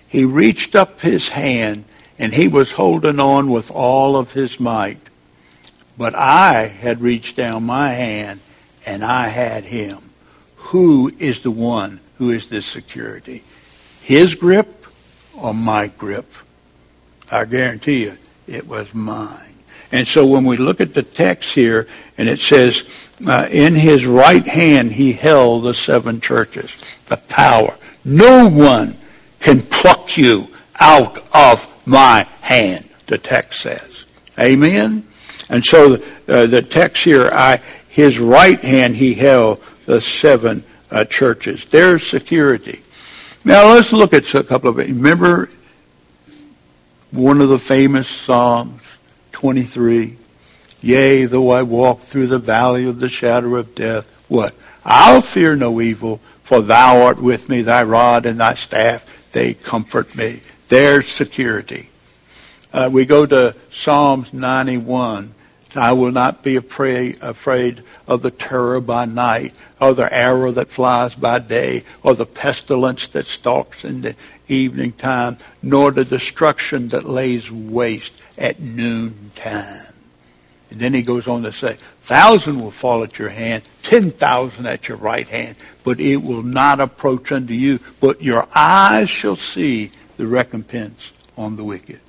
He 0.08 0.24
reached 0.24 0.74
up 0.74 1.00
his 1.00 1.28
hand 1.28 1.84
and 2.18 2.34
he 2.34 2.48
was 2.48 2.72
holding 2.72 3.20
on 3.20 3.50
with 3.50 3.70
all 3.70 4.16
of 4.16 4.32
his 4.32 4.58
might. 4.58 4.98
But 5.98 6.14
I 6.14 6.66
had 6.66 7.00
reached 7.00 7.36
down 7.36 7.64
my 7.64 7.90
hand 7.90 8.40
and 8.84 9.04
I 9.04 9.28
had 9.28 9.64
him. 9.64 9.98
Who 10.56 11.12
is 11.18 11.42
the 11.42 11.50
one 11.50 12.00
who 12.18 12.30
is 12.30 12.48
this 12.48 12.66
security? 12.66 13.42
His 14.02 14.34
grip 14.34 14.86
or 15.34 15.52
my 15.52 15.88
grip? 15.88 16.32
I 17.30 17.44
guarantee 17.44 18.04
you 18.04 18.18
it 18.46 18.66
was 18.66 18.94
mine. 18.94 19.54
And 19.92 20.06
so 20.06 20.26
when 20.26 20.44
we 20.44 20.56
look 20.56 20.80
at 20.80 20.94
the 20.94 21.02
text 21.02 21.54
here, 21.54 21.86
and 22.18 22.28
it 22.28 22.40
says, 22.40 22.84
uh, 23.26 23.48
in 23.50 23.74
his 23.74 24.04
right 24.06 24.46
hand 24.46 24.92
he 24.92 25.12
held 25.12 25.64
the 25.64 25.74
seven 25.74 26.20
churches, 26.20 26.70
the 27.06 27.16
power. 27.16 27.76
No 28.04 28.48
one 28.48 28.96
can 29.40 29.62
pluck 29.62 30.16
you 30.16 30.48
out 30.80 31.24
of 31.34 31.86
my 31.86 32.26
hand, 32.40 32.88
the 33.06 33.18
text 33.18 33.60
says. 33.62 34.06
Amen? 34.38 35.06
And 35.48 35.64
so 35.64 35.94
uh, 36.28 36.46
the 36.46 36.62
text 36.62 37.04
here, 37.04 37.30
I, 37.32 37.60
his 37.88 38.18
right 38.18 38.60
hand 38.60 38.96
he 38.96 39.14
held 39.14 39.62
the 39.86 40.00
seven 40.00 40.64
uh, 40.90 41.04
churches. 41.04 41.64
There's 41.66 42.06
security. 42.06 42.82
Now 43.44 43.72
let's 43.74 43.92
look 43.92 44.12
at 44.12 44.34
a 44.34 44.42
couple 44.42 44.70
of. 44.70 44.76
Remember 44.76 45.48
one 47.10 47.40
of 47.40 47.48
the 47.48 47.58
famous 47.58 48.08
Psalms, 48.08 48.82
23? 49.32 50.16
Yea, 50.82 51.24
though 51.24 51.50
I 51.50 51.62
walk 51.62 52.00
through 52.00 52.26
the 52.26 52.38
valley 52.38 52.86
of 52.86 53.00
the 53.00 53.08
shadow 53.08 53.56
of 53.56 53.74
death, 53.74 54.06
what? 54.28 54.54
I'll 54.84 55.20
fear 55.20 55.56
no 55.56 55.80
evil, 55.80 56.20
for 56.42 56.60
thou 56.60 57.02
art 57.02 57.20
with 57.20 57.48
me, 57.48 57.62
thy 57.62 57.82
rod 57.82 58.26
and 58.26 58.38
thy 58.38 58.54
staff, 58.54 59.30
they 59.32 59.54
comfort 59.54 60.14
me 60.14 60.40
their 60.68 61.02
security. 61.02 61.88
Uh, 62.72 62.88
we 62.92 63.06
go 63.06 63.24
to 63.26 63.54
Psalms 63.70 64.32
91. 64.32 65.34
I 65.78 65.92
will 65.92 66.12
not 66.12 66.42
be 66.42 66.56
afraid, 66.56 67.18
of 67.20 68.22
the 68.22 68.30
terror 68.30 68.80
by 68.80 69.04
night, 69.04 69.54
or 69.80 69.94
the 69.94 70.12
arrow 70.12 70.52
that 70.52 70.70
flies 70.70 71.14
by 71.14 71.38
day, 71.38 71.84
or 72.02 72.14
the 72.14 72.26
pestilence 72.26 73.08
that 73.08 73.26
stalks 73.26 73.84
in 73.84 74.02
the 74.02 74.16
evening 74.48 74.92
time, 74.92 75.38
nor 75.62 75.90
the 75.90 76.04
destruction 76.04 76.88
that 76.88 77.04
lays 77.04 77.50
waste 77.50 78.22
at 78.38 78.60
noon 78.60 79.32
time. 79.34 79.92
And 80.70 80.80
then 80.80 80.94
he 80.94 81.02
goes 81.02 81.28
on 81.28 81.42
to 81.42 81.52
say, 81.52 81.76
thousand 82.02 82.60
will 82.60 82.70
fall 82.70 83.02
at 83.02 83.18
your 83.18 83.28
hand, 83.28 83.68
ten 83.82 84.10
thousand 84.10 84.66
at 84.66 84.88
your 84.88 84.98
right 84.98 85.28
hand, 85.28 85.56
but 85.84 86.00
it 86.00 86.16
will 86.16 86.42
not 86.42 86.80
approach 86.80 87.32
unto 87.32 87.54
you, 87.54 87.80
but 88.00 88.22
your 88.22 88.48
eyes 88.54 89.10
shall 89.10 89.36
see 89.36 89.90
the 90.16 90.26
recompense 90.26 91.12
on 91.36 91.56
the 91.56 91.64
wicked. 91.64 92.00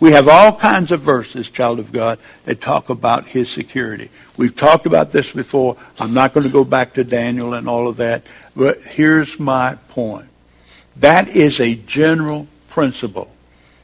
We 0.00 0.12
have 0.12 0.28
all 0.28 0.56
kinds 0.56 0.92
of 0.92 1.02
verses, 1.02 1.50
child 1.50 1.78
of 1.78 1.92
God, 1.92 2.18
that 2.46 2.62
talk 2.62 2.88
about 2.88 3.26
his 3.26 3.50
security. 3.50 4.10
We've 4.38 4.56
talked 4.56 4.86
about 4.86 5.12
this 5.12 5.30
before. 5.30 5.76
I'm 5.98 6.14
not 6.14 6.32
going 6.32 6.44
to 6.44 6.52
go 6.52 6.64
back 6.64 6.94
to 6.94 7.04
Daniel 7.04 7.52
and 7.52 7.68
all 7.68 7.86
of 7.86 7.98
that, 7.98 8.32
but 8.56 8.80
here's 8.80 9.38
my 9.38 9.74
point. 9.90 10.28
That 10.96 11.28
is 11.28 11.60
a 11.60 11.74
general 11.74 12.46
principle. 12.70 13.30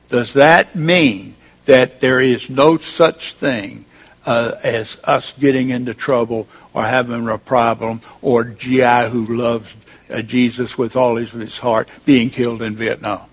Does 0.09 0.33
that 0.33 0.75
mean 0.75 1.35
that 1.67 2.01
there 2.01 2.21
is 2.21 2.49
no 2.49 2.79
such 2.79 3.35
thing 3.35 3.85
uh, 4.25 4.53
as 4.63 4.99
us 5.05 5.35
getting 5.39 5.69
into 5.69 5.93
trouble 5.93 6.49
or 6.73 6.83
having 6.83 7.29
a 7.29 7.39
problem 7.39 8.01
or 8.23 8.45
GI 8.45 9.11
who 9.11 9.37
loves 9.37 9.73
uh, 10.11 10.23
Jesus 10.23 10.79
with 10.79 10.97
all 10.97 11.17
his, 11.17 11.33
his 11.33 11.59
heart 11.59 11.91
being 12.07 12.31
killed 12.31 12.63
in 12.63 12.75
Vietnam? 12.75 13.29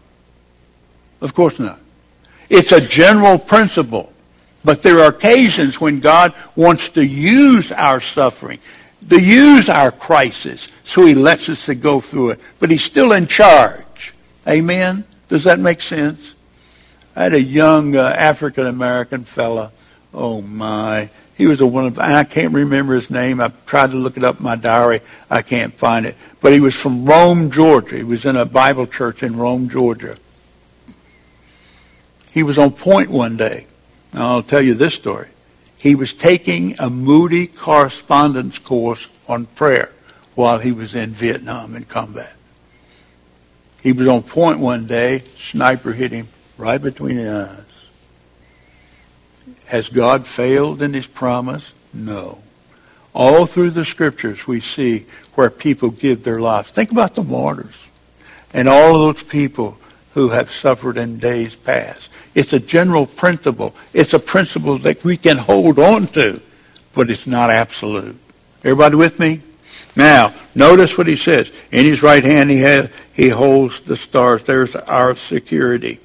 Of 1.22 1.34
course 1.34 1.60
not. 1.60 1.80
It's 2.50 2.72
a 2.72 2.82
general 2.82 3.38
principle. 3.40 4.12
But 4.66 4.82
there 4.82 5.00
are 5.00 5.10
occasions 5.10 5.82
when 5.82 6.00
God 6.00 6.34
wants 6.56 6.90
to 6.90 7.06
use 7.06 7.72
our 7.72 8.00
suffering, 8.00 8.60
to 9.10 9.22
use 9.22 9.68
our 9.68 9.92
crisis, 9.92 10.70
so 10.86 11.06
he 11.06 11.14
lets 11.14 11.50
us 11.50 11.66
to 11.66 11.76
go 11.76 12.00
through 12.00 12.32
it. 12.32 12.40
But 12.60 12.72
he's 12.72 12.84
still 12.84 13.12
in 13.12 13.28
charge. 13.28 14.14
Amen? 14.48 15.04
Does 15.28 15.44
that 15.44 15.60
make 15.60 15.82
sense? 15.82 16.36
I 17.16 17.24
had 17.24 17.34
a 17.34 17.42
young 17.42 17.96
uh, 17.96 18.04
African 18.04 18.66
American 18.66 19.24
fella. 19.26 19.72
Oh 20.14 20.42
my. 20.42 21.10
He 21.36 21.48
was 21.48 21.62
a 21.62 21.68
one 21.68 21.88
of, 21.88 22.00
I 22.00 22.24
can't 22.24 22.54
remember 22.54 22.96
his 22.96 23.10
name. 23.10 23.42
I've 23.42 23.66
tried 23.66 23.92
to 23.92 23.98
look 23.98 24.18
it 24.18 24.24
up 24.24 24.38
in 24.38 24.44
my 24.44 24.56
diary. 24.56 25.02
I 25.30 25.42
can't 25.42 25.74
find 25.74 26.06
it. 26.06 26.16
But 26.42 26.54
he 26.54 26.60
was 26.60 26.76
from 26.76 27.06
Rome, 27.06 27.52
Georgia. 27.52 27.98
He 27.98 28.04
was 28.04 28.26
in 28.26 28.36
a 28.36 28.46
Bible 28.46 28.86
church 28.86 29.24
in 29.24 29.36
Rome, 29.36 29.70
Georgia. 29.70 30.16
He 32.34 32.42
was 32.42 32.58
on 32.58 32.72
point 32.72 33.12
one 33.12 33.38
day. 33.38 33.68
I'll 34.12 34.42
tell 34.42 34.62
you 34.62 34.74
this 34.74 34.96
story. 34.96 35.28
He 35.78 35.94
was 35.94 36.14
taking 36.14 36.76
a 36.80 36.90
Moody 36.90 37.46
correspondence 37.46 38.58
course 38.58 39.08
on 39.28 39.46
prayer 39.46 39.92
while 40.34 40.58
he 40.58 40.72
was 40.72 40.96
in 40.96 41.12
Vietnam 41.12 41.76
in 41.76 41.84
combat. 41.86 42.36
He 43.84 43.92
was 43.92 44.08
on 44.08 44.24
point 44.24 44.58
one 44.58 44.86
day. 44.86 45.20
Sniper 45.38 45.92
hit 45.92 46.12
him 46.12 46.28
right 46.58 46.82
between 46.82 47.18
the 47.18 47.50
eyes. 47.50 47.60
Has 49.66 49.90
God 49.90 50.26
failed 50.26 50.82
in 50.82 50.94
his 50.94 51.06
promise? 51.06 51.72
No. 51.94 52.40
All 53.14 53.46
through 53.46 53.72
the 53.72 53.86
scriptures 53.86 54.48
we 54.48 54.60
see 54.60 55.06
where 55.36 55.52
people 55.52 55.92
give 55.92 56.24
their 56.24 56.42
lives. 56.42 56.72
Think 56.72 56.92
about 56.92 57.14
the 57.14 57.24
martyrs 57.24 57.76
and 58.54 58.68
all 58.68 58.96
of 58.96 59.18
those 59.18 59.24
people 59.24 59.78
who 60.14 60.30
have 60.30 60.52
suffered 60.52 60.98
in 60.98 61.18
days 61.18 61.56
past. 61.56 62.10
It's 62.36 62.54
a 62.54 62.60
general 62.60 63.06
principle. 63.06 63.76
It's 63.94 64.14
a 64.14 64.20
principle 64.20 64.78
that 64.80 65.04
we 65.04 65.18
can 65.18 65.38
hold 65.38 65.80
on 65.80 66.08
to, 66.08 66.42
but 66.94 67.10
it's 67.10 67.28
not 67.28 67.50
absolute. 67.50 68.18
Everybody 68.64 68.96
with 68.96 69.20
me? 69.20 69.42
Now, 69.96 70.34
notice 70.56 70.98
what 70.98 71.08
he 71.08 71.16
says. 71.16 71.52
In 71.72 71.86
his 71.86 72.02
right 72.02 72.24
hand 72.24 72.50
he 72.50 72.60
has, 72.60 72.90
he 73.14 73.30
holds 73.30 73.82
the 73.82 73.98
stars. 73.98 74.44
There's 74.44 74.76
our 74.76 75.16
security. 75.16 76.00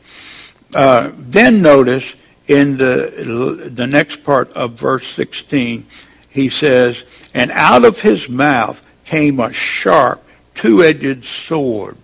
Uh, 0.74 1.12
then 1.16 1.62
notice 1.62 2.14
in 2.46 2.76
the, 2.78 3.70
the 3.72 3.86
next 3.86 4.24
part 4.24 4.50
of 4.52 4.72
verse 4.72 5.06
16, 5.14 5.86
he 6.28 6.50
says, 6.50 7.04
And 7.34 7.50
out 7.50 7.84
of 7.84 8.00
his 8.00 8.28
mouth 8.28 8.82
came 9.04 9.40
a 9.40 9.52
sharp, 9.52 10.22
two-edged 10.54 11.24
sword. 11.24 11.96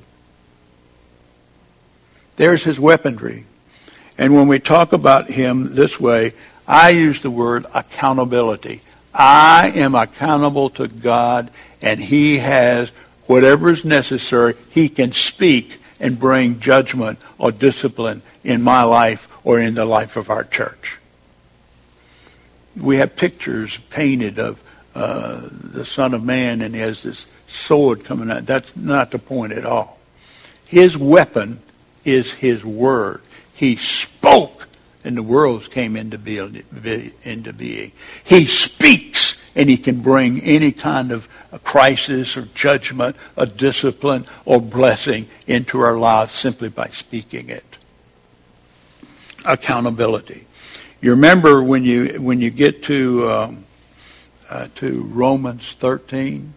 There's 2.36 2.64
his 2.64 2.80
weaponry. 2.80 3.46
And 4.18 4.34
when 4.34 4.48
we 4.48 4.58
talk 4.58 4.92
about 4.92 5.28
him 5.28 5.74
this 5.74 5.98
way, 5.98 6.32
I 6.66 6.90
use 6.90 7.20
the 7.20 7.30
word 7.30 7.66
accountability. 7.74 8.80
I 9.12 9.72
am 9.74 9.94
accountable 9.94 10.70
to 10.70 10.88
God, 10.88 11.50
and 11.82 12.00
he 12.00 12.38
has 12.38 12.90
whatever 13.26 13.70
is 13.70 13.84
necessary. 13.84 14.54
He 14.70 14.88
can 14.88 15.12
speak 15.12 15.80
and 16.00 16.18
bring 16.18 16.60
judgment 16.60 17.18
or 17.38 17.52
discipline 17.52 18.22
in 18.42 18.62
my 18.62 18.82
life 18.82 19.28
or 19.44 19.58
in 19.58 19.74
the 19.74 19.84
life 19.84 20.16
of 20.16 20.30
our 20.30 20.44
church. 20.44 20.98
We 22.76 22.96
have 22.96 23.14
pictures 23.14 23.78
painted 23.90 24.38
of 24.38 24.62
uh, 24.94 25.48
the 25.50 25.84
Son 25.84 26.14
of 26.14 26.24
Man, 26.24 26.60
and 26.60 26.74
he 26.74 26.80
has 26.80 27.02
this 27.02 27.26
sword 27.46 28.04
coming 28.04 28.30
out. 28.30 28.46
That's 28.46 28.76
not 28.76 29.10
the 29.10 29.18
point 29.18 29.52
at 29.52 29.64
all. 29.64 29.98
His 30.66 30.96
weapon 30.96 31.60
is 32.04 32.32
his 32.34 32.64
word. 32.64 33.22
He 33.54 33.76
spoke 33.76 34.68
and 35.04 35.16
the 35.16 35.22
worlds 35.22 35.68
came 35.68 35.96
into 35.96 36.18
being. 36.18 37.92
He 38.24 38.46
speaks 38.46 39.36
and 39.54 39.68
he 39.68 39.76
can 39.76 40.00
bring 40.00 40.40
any 40.40 40.72
kind 40.72 41.12
of 41.12 41.28
crisis 41.62 42.36
or 42.36 42.42
judgment, 42.54 43.16
a 43.36 43.46
discipline 43.46 44.26
or 44.44 44.60
blessing 44.60 45.28
into 45.46 45.80
our 45.80 45.96
lives 45.96 46.32
simply 46.32 46.68
by 46.68 46.88
speaking 46.88 47.50
it. 47.50 47.78
Accountability. 49.44 50.46
You 51.00 51.10
remember 51.10 51.62
when 51.62 51.84
you 51.84 52.20
when 52.20 52.40
you 52.40 52.48
get 52.48 52.84
to 52.84 53.30
um, 53.30 53.64
uh, 54.48 54.68
to 54.76 55.02
Romans 55.02 55.74
13, 55.78 56.54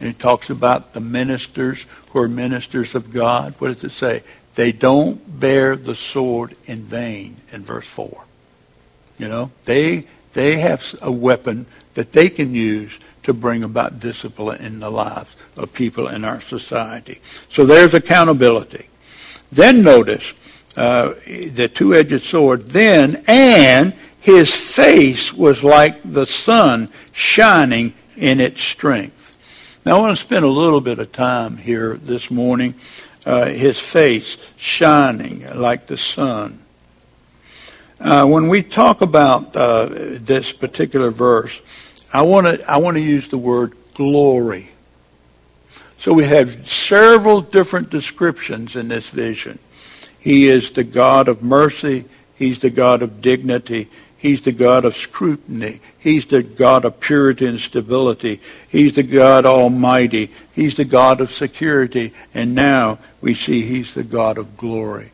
and 0.00 0.08
it 0.08 0.18
talks 0.18 0.50
about 0.50 0.92
the 0.92 1.00
ministers 1.00 1.86
who 2.10 2.20
are 2.20 2.28
ministers 2.28 2.94
of 2.94 3.10
God. 3.10 3.54
What 3.58 3.72
does 3.72 3.84
it 3.84 3.92
say? 3.92 4.22
They 4.56 4.72
don't 4.72 5.38
bear 5.38 5.76
the 5.76 5.94
sword 5.94 6.56
in 6.66 6.82
vain 6.82 7.36
in 7.52 7.62
verse 7.62 7.86
4. 7.86 8.24
You 9.18 9.28
know, 9.28 9.50
they 9.64 10.04
they 10.32 10.58
have 10.58 10.94
a 11.00 11.10
weapon 11.10 11.66
that 11.94 12.12
they 12.12 12.28
can 12.28 12.54
use 12.54 12.98
to 13.22 13.32
bring 13.32 13.64
about 13.64 14.00
discipline 14.00 14.62
in 14.62 14.80
the 14.80 14.90
lives 14.90 15.34
of 15.56 15.72
people 15.72 16.08
in 16.08 16.24
our 16.24 16.40
society. 16.40 17.20
So 17.50 17.64
there's 17.64 17.94
accountability. 17.94 18.88
Then 19.50 19.82
notice 19.82 20.34
uh, 20.76 21.14
the 21.26 21.70
two-edged 21.72 22.22
sword. 22.22 22.66
Then 22.66 23.24
and 23.26 23.94
his 24.20 24.54
face 24.54 25.32
was 25.32 25.64
like 25.64 26.00
the 26.04 26.26
sun 26.26 26.90
shining 27.12 27.94
in 28.16 28.40
its 28.40 28.62
strength. 28.62 29.38
Now 29.86 29.96
I 29.96 30.00
want 30.00 30.16
to 30.16 30.22
spend 30.22 30.44
a 30.44 30.48
little 30.48 30.80
bit 30.80 30.98
of 30.98 31.12
time 31.12 31.56
here 31.56 31.96
this 31.96 32.30
morning. 32.30 32.74
Uh, 33.26 33.46
his 33.46 33.76
face 33.80 34.36
shining 34.56 35.44
like 35.52 35.88
the 35.88 35.98
sun. 35.98 36.62
Uh, 37.98 38.24
when 38.24 38.48
we 38.48 38.62
talk 38.62 39.00
about 39.00 39.56
uh, 39.56 39.86
this 39.90 40.52
particular 40.52 41.10
verse, 41.10 41.60
I 42.12 42.22
want 42.22 42.46
to 42.46 42.70
I 42.70 42.76
want 42.76 42.96
to 42.96 43.00
use 43.00 43.26
the 43.26 43.36
word 43.36 43.74
glory. 43.94 44.70
So 45.98 46.12
we 46.12 46.24
have 46.24 46.68
several 46.68 47.40
different 47.40 47.90
descriptions 47.90 48.76
in 48.76 48.86
this 48.86 49.08
vision. 49.08 49.58
He 50.20 50.46
is 50.46 50.70
the 50.70 50.84
God 50.84 51.26
of 51.26 51.42
mercy. 51.42 52.04
He's 52.36 52.60
the 52.60 52.70
God 52.70 53.02
of 53.02 53.20
dignity. 53.20 53.88
He's 54.18 54.40
the 54.40 54.52
God 54.52 54.84
of 54.84 54.96
scrutiny. 54.96 55.80
He's 55.98 56.26
the 56.26 56.42
God 56.42 56.84
of 56.84 57.00
purity 57.00 57.46
and 57.46 57.60
stability. 57.60 58.40
He's 58.68 58.94
the 58.94 59.02
God 59.02 59.44
Almighty. 59.44 60.32
He's 60.54 60.76
the 60.76 60.84
God 60.84 61.20
of 61.20 61.30
security. 61.30 62.12
And 62.32 62.54
now 62.54 62.98
we 63.20 63.34
see 63.34 63.62
He's 63.62 63.94
the 63.94 64.04
God 64.04 64.38
of 64.38 64.56
glory. 64.56 65.12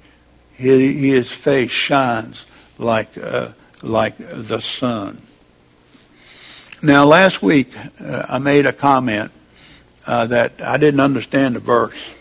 His 0.54 1.30
face 1.30 1.72
shines 1.72 2.46
like 2.78 3.18
uh, 3.18 3.52
like 3.82 4.16
the 4.18 4.60
sun. 4.60 5.22
Now, 6.80 7.04
last 7.04 7.42
week 7.42 7.72
uh, 8.00 8.26
I 8.28 8.38
made 8.38 8.66
a 8.66 8.72
comment 8.72 9.32
uh, 10.06 10.26
that 10.26 10.62
I 10.62 10.76
didn't 10.76 11.00
understand 11.00 11.56
the 11.56 11.60
verse 11.60 12.14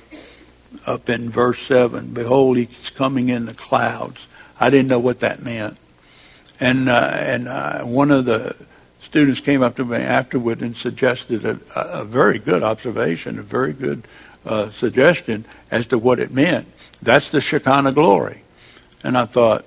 up 0.85 1.09
in 1.09 1.29
verse 1.29 1.61
seven. 1.61 2.13
Behold, 2.13 2.57
he's 2.57 2.89
coming 2.89 3.29
in 3.29 3.45
the 3.45 3.53
clouds. 3.53 4.25
I 4.59 4.69
didn't 4.69 4.87
know 4.87 4.99
what 4.99 5.19
that 5.21 5.41
meant, 5.43 5.77
and 6.61 6.87
uh, 6.87 7.11
and 7.13 7.49
uh, 7.49 7.83
one 7.83 8.11
of 8.11 8.23
the 8.23 8.55
students 9.01 9.41
came 9.41 9.61
up 9.61 9.75
to 9.75 9.83
me 9.83 9.97
afterward 9.97 10.61
and 10.61 10.77
suggested 10.77 11.43
a, 11.43 11.59
a 11.75 12.05
very 12.05 12.39
good 12.39 12.63
observation, 12.63 13.37
a 13.37 13.43
very 13.43 13.73
good 13.73 14.03
uh, 14.45 14.69
suggestion 14.71 15.43
as 15.69 15.87
to 15.87 15.97
what 15.97 16.19
it 16.19 16.31
meant. 16.31 16.67
That's 17.01 17.29
the 17.31 17.41
Shekinah 17.41 17.91
glory, 17.91 18.43
and 19.03 19.17
I 19.17 19.25
thought 19.25 19.65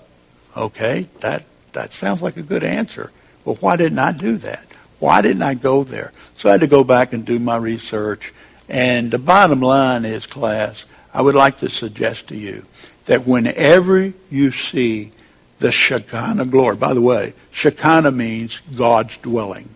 Okay, 0.57 1.09
that, 1.20 1.44
that 1.72 1.92
sounds 1.92 2.22
like 2.22 2.37
a 2.37 2.42
good 2.42 2.62
answer. 2.62 3.11
Well, 3.44 3.57
why 3.57 3.76
didn't 3.76 3.98
I 3.98 4.12
do 4.12 4.37
that? 4.38 4.64
Why 5.00 5.20
didn't 5.20 5.42
I 5.42 5.54
go 5.54 5.83
there? 5.85 6.12
So 6.37 6.48
I 6.48 6.52
had 6.52 6.61
to 6.61 6.66
go 6.66 6.85
back 6.85 7.12
and 7.12 7.24
do 7.24 7.38
my 7.38 7.57
research. 7.57 8.33
And 8.68 9.11
the 9.11 9.18
bottom 9.18 9.61
line 9.61 10.04
is, 10.04 10.26
class, 10.26 10.85
I 11.12 11.22
would 11.22 11.35
like 11.35 11.59
to 11.59 11.68
suggest 11.68 12.28
to 12.28 12.37
you 12.37 12.64
that 13.07 13.26
whenever 13.26 14.12
you 14.30 14.52
see 14.52 15.11
the 15.58 15.72
Shekinah 15.72 16.46
glory, 16.46 16.76
by 16.76 16.94
the 16.94 17.00
way, 17.00 17.34
Shekinah 17.50 18.10
means 18.10 18.60
God's 18.76 19.16
dwelling. 19.18 19.68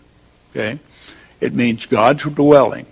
Okay? 0.51 0.79
It 1.41 1.55
means 1.55 1.87
God's 1.87 2.25
dwelling. 2.25 2.87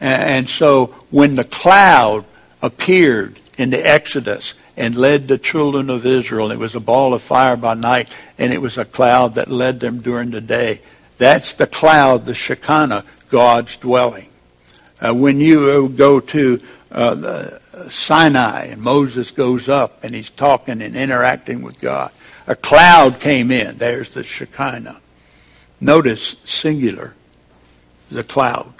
And 0.00 0.48
so 0.48 0.86
when 1.10 1.34
the 1.34 1.44
cloud 1.44 2.24
appeared 2.62 3.40
in 3.56 3.70
the 3.70 3.86
Exodus 3.86 4.54
and 4.76 4.96
led 4.96 5.28
the 5.28 5.38
children 5.38 5.90
of 5.90 6.06
Israel. 6.06 6.50
It 6.50 6.58
was 6.58 6.74
a 6.74 6.80
ball 6.80 7.12
of 7.12 7.22
fire 7.22 7.56
by 7.56 7.74
night, 7.74 8.08
and 8.38 8.52
it 8.52 8.62
was 8.62 8.78
a 8.78 8.84
cloud 8.84 9.34
that 9.34 9.50
led 9.50 9.80
them 9.80 10.00
during 10.00 10.30
the 10.30 10.40
day. 10.40 10.80
That's 11.18 11.52
the 11.54 11.66
cloud, 11.66 12.24
the 12.24 12.34
Shekinah, 12.34 13.04
God's 13.28 13.76
dwelling. 13.76 14.28
Uh, 14.98 15.14
when 15.14 15.40
you 15.40 15.70
uh, 15.70 15.88
go 15.88 16.20
to 16.20 16.62
uh, 16.90 17.14
the 17.14 17.60
Sinai 17.88 18.66
and 18.66 18.82
Moses 18.82 19.30
goes 19.30 19.68
up 19.68 20.02
and 20.02 20.14
he's 20.14 20.30
talking 20.30 20.82
and 20.82 20.96
interacting 20.96 21.62
with 21.62 21.80
God, 21.80 22.10
a 22.46 22.56
cloud 22.56 23.20
came 23.20 23.50
in. 23.50 23.78
There's 23.78 24.10
the 24.10 24.24
Shekinah. 24.24 25.00
Notice 25.80 26.36
singular, 26.44 27.14
the 28.10 28.24
cloud. 28.24 28.72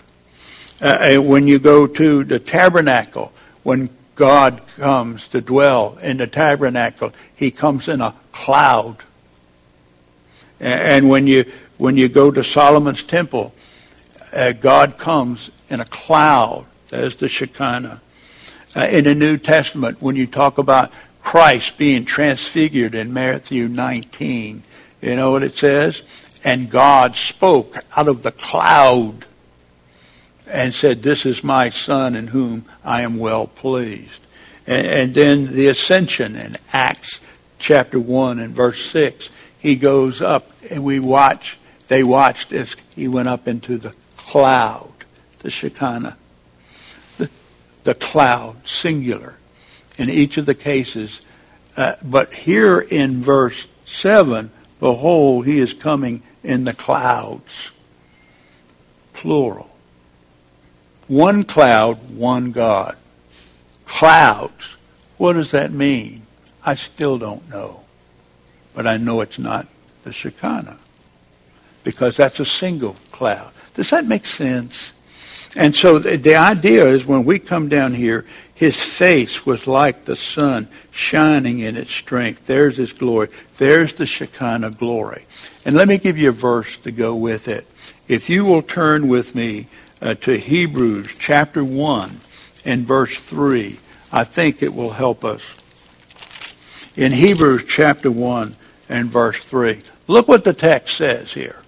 Uh, 0.80 1.16
when 1.16 1.46
you 1.46 1.58
go 1.58 1.86
to 1.86 2.24
the 2.24 2.38
tabernacle, 2.38 3.32
when 3.62 3.90
God 4.20 4.60
comes 4.76 5.28
to 5.28 5.40
dwell 5.40 5.96
in 6.02 6.18
the 6.18 6.26
tabernacle. 6.26 7.14
He 7.34 7.50
comes 7.50 7.88
in 7.88 8.02
a 8.02 8.14
cloud. 8.32 8.98
And 10.60 11.08
when 11.08 11.26
you 11.26 11.50
when 11.78 11.96
you 11.96 12.10
go 12.10 12.30
to 12.30 12.44
Solomon's 12.44 13.02
temple, 13.02 13.54
uh, 14.34 14.52
God 14.52 14.98
comes 14.98 15.50
in 15.70 15.80
a 15.80 15.86
cloud. 15.86 16.66
That 16.88 17.04
is 17.04 17.16
the 17.16 17.28
Shekinah. 17.28 18.02
Uh, 18.74 18.86
in 18.86 19.04
the 19.04 19.14
New 19.14 19.36
Testament, 19.36 20.00
when 20.00 20.14
you 20.16 20.26
talk 20.26 20.58
about 20.58 20.92
Christ 21.22 21.76
being 21.76 22.04
transfigured 22.04 22.94
in 22.94 23.12
Matthew 23.12 23.66
19, 23.66 24.62
you 25.02 25.16
know 25.16 25.32
what 25.32 25.42
it 25.42 25.56
says? 25.56 26.02
And 26.44 26.70
God 26.70 27.16
spoke 27.16 27.76
out 27.96 28.08
of 28.08 28.22
the 28.22 28.32
cloud 28.32 29.26
and 30.46 30.74
said, 30.74 31.02
This 31.02 31.26
is 31.26 31.42
my 31.42 31.70
son 31.70 32.14
in 32.14 32.28
whom 32.28 32.64
I 32.84 33.02
am 33.02 33.18
well 33.18 33.46
pleased. 33.46 34.20
And, 34.66 34.86
and 34.86 35.14
then 35.14 35.52
the 35.52 35.66
ascension 35.66 36.36
in 36.36 36.56
Acts 36.72 37.18
chapter 37.58 37.98
1 37.98 38.38
and 38.38 38.54
verse 38.54 38.84
6. 38.90 39.30
He 39.58 39.76
goes 39.76 40.22
up 40.22 40.50
and 40.70 40.84
we 40.84 40.98
watch, 41.00 41.58
they 41.88 42.02
watched 42.02 42.52
as 42.52 42.76
he 42.94 43.08
went 43.08 43.28
up 43.28 43.46
into 43.46 43.78
the 43.78 43.94
cloud, 44.16 44.92
the 45.40 45.50
Shekinah. 45.50 46.16
The, 47.84 47.94
cloud, 47.94 48.66
singular, 48.66 49.36
in 49.96 50.10
each 50.10 50.36
of 50.36 50.46
the 50.46 50.54
cases. 50.54 51.20
Uh, 51.76 51.94
but 52.02 52.32
here 52.32 52.80
in 52.80 53.22
verse 53.22 53.66
7, 53.86 54.50
behold, 54.78 55.46
he 55.46 55.58
is 55.58 55.74
coming 55.74 56.22
in 56.42 56.64
the 56.64 56.74
clouds, 56.74 57.70
plural. 59.12 59.70
One 61.06 61.42
cloud, 61.42 62.16
one 62.16 62.52
God. 62.52 62.96
Clouds. 63.84 64.76
What 65.16 65.32
does 65.32 65.50
that 65.50 65.72
mean? 65.72 66.22
I 66.64 66.76
still 66.76 67.18
don't 67.18 67.48
know. 67.48 67.80
But 68.74 68.86
I 68.86 68.96
know 68.96 69.20
it's 69.20 69.38
not 69.38 69.66
the 70.04 70.12
Shekinah. 70.12 70.78
Because 71.82 72.16
that's 72.16 72.38
a 72.38 72.44
single 72.44 72.94
cloud. 73.10 73.50
Does 73.74 73.90
that 73.90 74.06
make 74.06 74.24
sense? 74.24 74.92
And 75.56 75.74
so 75.74 75.98
the, 75.98 76.16
the 76.16 76.36
idea 76.36 76.86
is 76.86 77.04
when 77.04 77.24
we 77.24 77.38
come 77.38 77.68
down 77.68 77.94
here, 77.94 78.24
his 78.54 78.80
face 78.80 79.44
was 79.46 79.66
like 79.66 80.04
the 80.04 80.16
sun 80.16 80.68
shining 80.90 81.60
in 81.60 81.76
its 81.76 81.92
strength. 81.92 82.46
There's 82.46 82.76
his 82.76 82.92
glory. 82.92 83.28
There's 83.58 83.94
the 83.94 84.06
Shekinah 84.06 84.72
glory. 84.72 85.24
And 85.64 85.74
let 85.74 85.88
me 85.88 85.98
give 85.98 86.18
you 86.18 86.28
a 86.28 86.32
verse 86.32 86.76
to 86.78 86.90
go 86.90 87.14
with 87.14 87.48
it. 87.48 87.66
If 88.06 88.28
you 88.28 88.44
will 88.44 88.62
turn 88.62 89.08
with 89.08 89.34
me 89.34 89.66
uh, 90.02 90.14
to 90.14 90.38
Hebrews 90.38 91.14
chapter 91.18 91.64
1 91.64 92.20
and 92.64 92.86
verse 92.86 93.16
3. 93.16 93.78
I 94.12 94.24
think 94.24 94.62
it 94.62 94.74
will 94.74 94.90
help 94.90 95.24
us. 95.24 95.42
In 96.96 97.12
Hebrews 97.12 97.64
chapter 97.68 98.10
1 98.10 98.56
and 98.88 99.08
verse 99.08 99.42
3. 99.44 99.80
Look 100.06 100.26
what 100.26 100.44
the 100.44 100.52
text 100.52 100.96
says 100.96 101.32
here. 101.32 101.62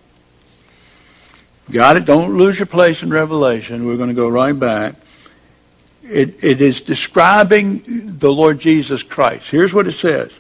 Got 1.71 1.97
it? 1.97 2.05
Don't 2.05 2.37
lose 2.37 2.59
your 2.59 2.67
place 2.67 3.03
in 3.03 3.11
Revelation. 3.11 3.87
We're 3.87 3.97
going 3.97 4.09
to 4.09 4.15
go 4.15 4.29
right 4.29 4.59
back. 4.59 4.97
It, 6.03 6.43
it 6.43 6.61
is 6.61 6.83
describing 6.83 8.19
the 8.19 8.33
Lord 8.33 8.59
Jesus 8.59 9.03
Christ. 9.03 9.49
Here's 9.51 9.73
what 9.73 9.87
it 9.87 9.93
says. 9.93 10.33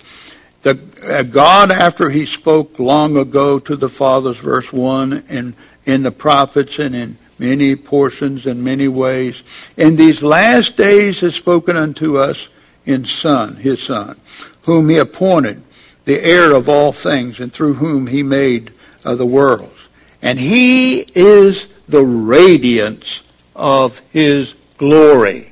The, 0.62 0.78
uh, 1.02 1.22
God, 1.22 1.70
after 1.70 2.10
he 2.10 2.26
spoke 2.26 2.78
long 2.78 3.16
ago 3.16 3.58
to 3.60 3.76
the 3.76 3.88
fathers, 3.88 4.38
verse 4.38 4.72
1, 4.72 5.24
and 5.28 5.54
in 5.84 6.02
the 6.02 6.10
prophets 6.10 6.78
and 6.78 6.94
in 6.94 7.18
many 7.38 7.74
portions 7.74 8.46
and 8.46 8.62
many 8.62 8.88
ways. 8.88 9.42
In 9.76 9.96
these 9.96 10.22
last 10.22 10.76
days 10.76 11.20
has 11.20 11.34
spoken 11.34 11.76
unto 11.76 12.18
us 12.18 12.48
in 12.86 13.04
Son, 13.04 13.56
his 13.56 13.82
Son, 13.82 14.20
whom 14.62 14.88
he 14.88 14.98
appointed 14.98 15.62
the 16.04 16.20
heir 16.20 16.52
of 16.52 16.68
all 16.68 16.92
things, 16.92 17.40
and 17.40 17.52
through 17.52 17.74
whom 17.74 18.06
he 18.08 18.22
made 18.22 18.72
uh, 19.04 19.14
the 19.14 19.26
worlds. 19.26 19.82
And 20.22 20.38
he 20.38 21.00
is 21.00 21.66
the 21.88 22.04
radiance 22.04 23.22
of 23.54 24.00
his 24.12 24.54
glory. 24.78 25.50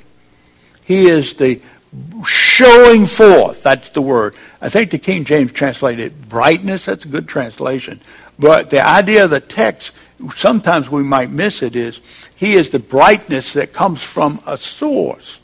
He 0.84 1.08
is 1.08 1.34
the 1.34 1.60
showing 2.24 3.06
forth. 3.06 3.62
That's 3.62 3.88
the 3.90 4.02
word. 4.02 4.36
I 4.60 4.68
think 4.68 4.90
the 4.90 4.98
King 4.98 5.24
James 5.24 5.52
translated 5.52 6.28
brightness. 6.28 6.84
That's 6.84 7.04
a 7.04 7.08
good 7.08 7.26
translation. 7.26 8.00
But 8.38 8.70
the 8.70 8.86
idea 8.86 9.24
of 9.24 9.30
the 9.30 9.40
text, 9.40 9.92
sometimes 10.36 10.88
we 10.88 11.02
might 11.02 11.30
miss 11.30 11.62
it, 11.62 11.74
is 11.74 12.00
he 12.36 12.54
is 12.54 12.70
the 12.70 12.78
brightness 12.78 13.54
that 13.54 13.72
comes 13.72 14.02
from 14.02 14.40
a 14.46 14.56
source. 14.56 15.38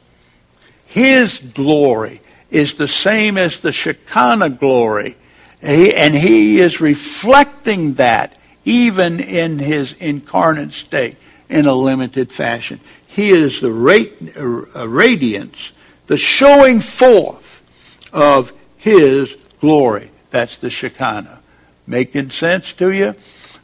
His 0.86 1.38
glory 1.38 2.20
is 2.50 2.74
the 2.74 2.88
same 2.88 3.36
as 3.36 3.60
the 3.60 3.72
Shekinah 3.72 4.50
glory. 4.50 5.16
and 5.62 6.14
he 6.14 6.60
is 6.60 6.80
reflecting 6.80 7.94
that 7.94 8.38
even 8.66 9.20
in 9.20 9.60
his 9.60 9.94
incarnate 9.94 10.72
state 10.72 11.16
in 11.48 11.64
a 11.64 11.74
limited 11.74 12.30
fashion. 12.30 12.80
He 13.06 13.30
is 13.30 13.60
the 13.60 13.72
radiance, 13.72 15.72
the 16.08 16.18
showing 16.18 16.80
forth 16.80 17.62
of 18.12 18.52
his 18.76 19.38
glory. 19.60 20.10
That's 20.30 20.58
the 20.58 20.68
Shekinah. 20.68 21.40
Making 21.86 22.30
sense 22.30 22.72
to 22.74 22.90
you? 22.90 23.14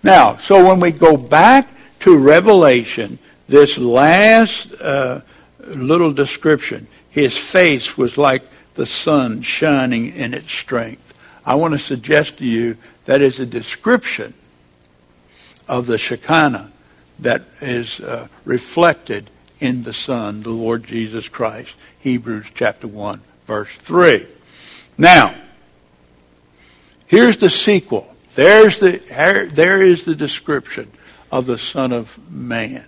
Now, 0.04 0.36
so 0.36 0.66
when 0.66 0.78
we 0.78 0.92
go 0.92 1.16
back 1.16 1.68
to 2.00 2.16
Revelation, 2.16 3.18
this 3.48 3.76
last 3.76 4.80
uh, 4.80 5.22
little 5.58 6.12
description, 6.12 6.86
his 7.10 7.36
face 7.36 7.98
was 7.98 8.16
like 8.16 8.44
the 8.74 8.86
sun 8.86 9.42
shining 9.42 10.14
in 10.14 10.32
its 10.32 10.50
strength. 10.50 11.18
I 11.44 11.56
want 11.56 11.74
to 11.74 11.80
suggest 11.80 12.38
to 12.38 12.46
you 12.46 12.76
that 13.06 13.20
is 13.20 13.40
a 13.40 13.46
description 13.46 14.34
of 15.68 15.86
the 15.86 15.98
Shekinah 15.98 16.70
that 17.20 17.42
is 17.60 18.00
uh, 18.00 18.28
reflected 18.44 19.30
in 19.60 19.84
the 19.84 19.92
Son, 19.92 20.42
the 20.42 20.50
Lord 20.50 20.84
Jesus 20.84 21.28
Christ. 21.28 21.74
Hebrews 22.00 22.48
chapter 22.54 22.88
1, 22.88 23.20
verse 23.46 23.74
3. 23.76 24.26
Now, 24.98 25.34
here's 27.06 27.36
the 27.36 27.50
sequel. 27.50 28.12
There's 28.34 28.80
the, 28.80 29.50
there 29.52 29.82
is 29.82 30.04
the 30.04 30.14
description 30.14 30.90
of 31.30 31.46
the 31.46 31.58
Son 31.58 31.92
of 31.92 32.18
Man. 32.30 32.84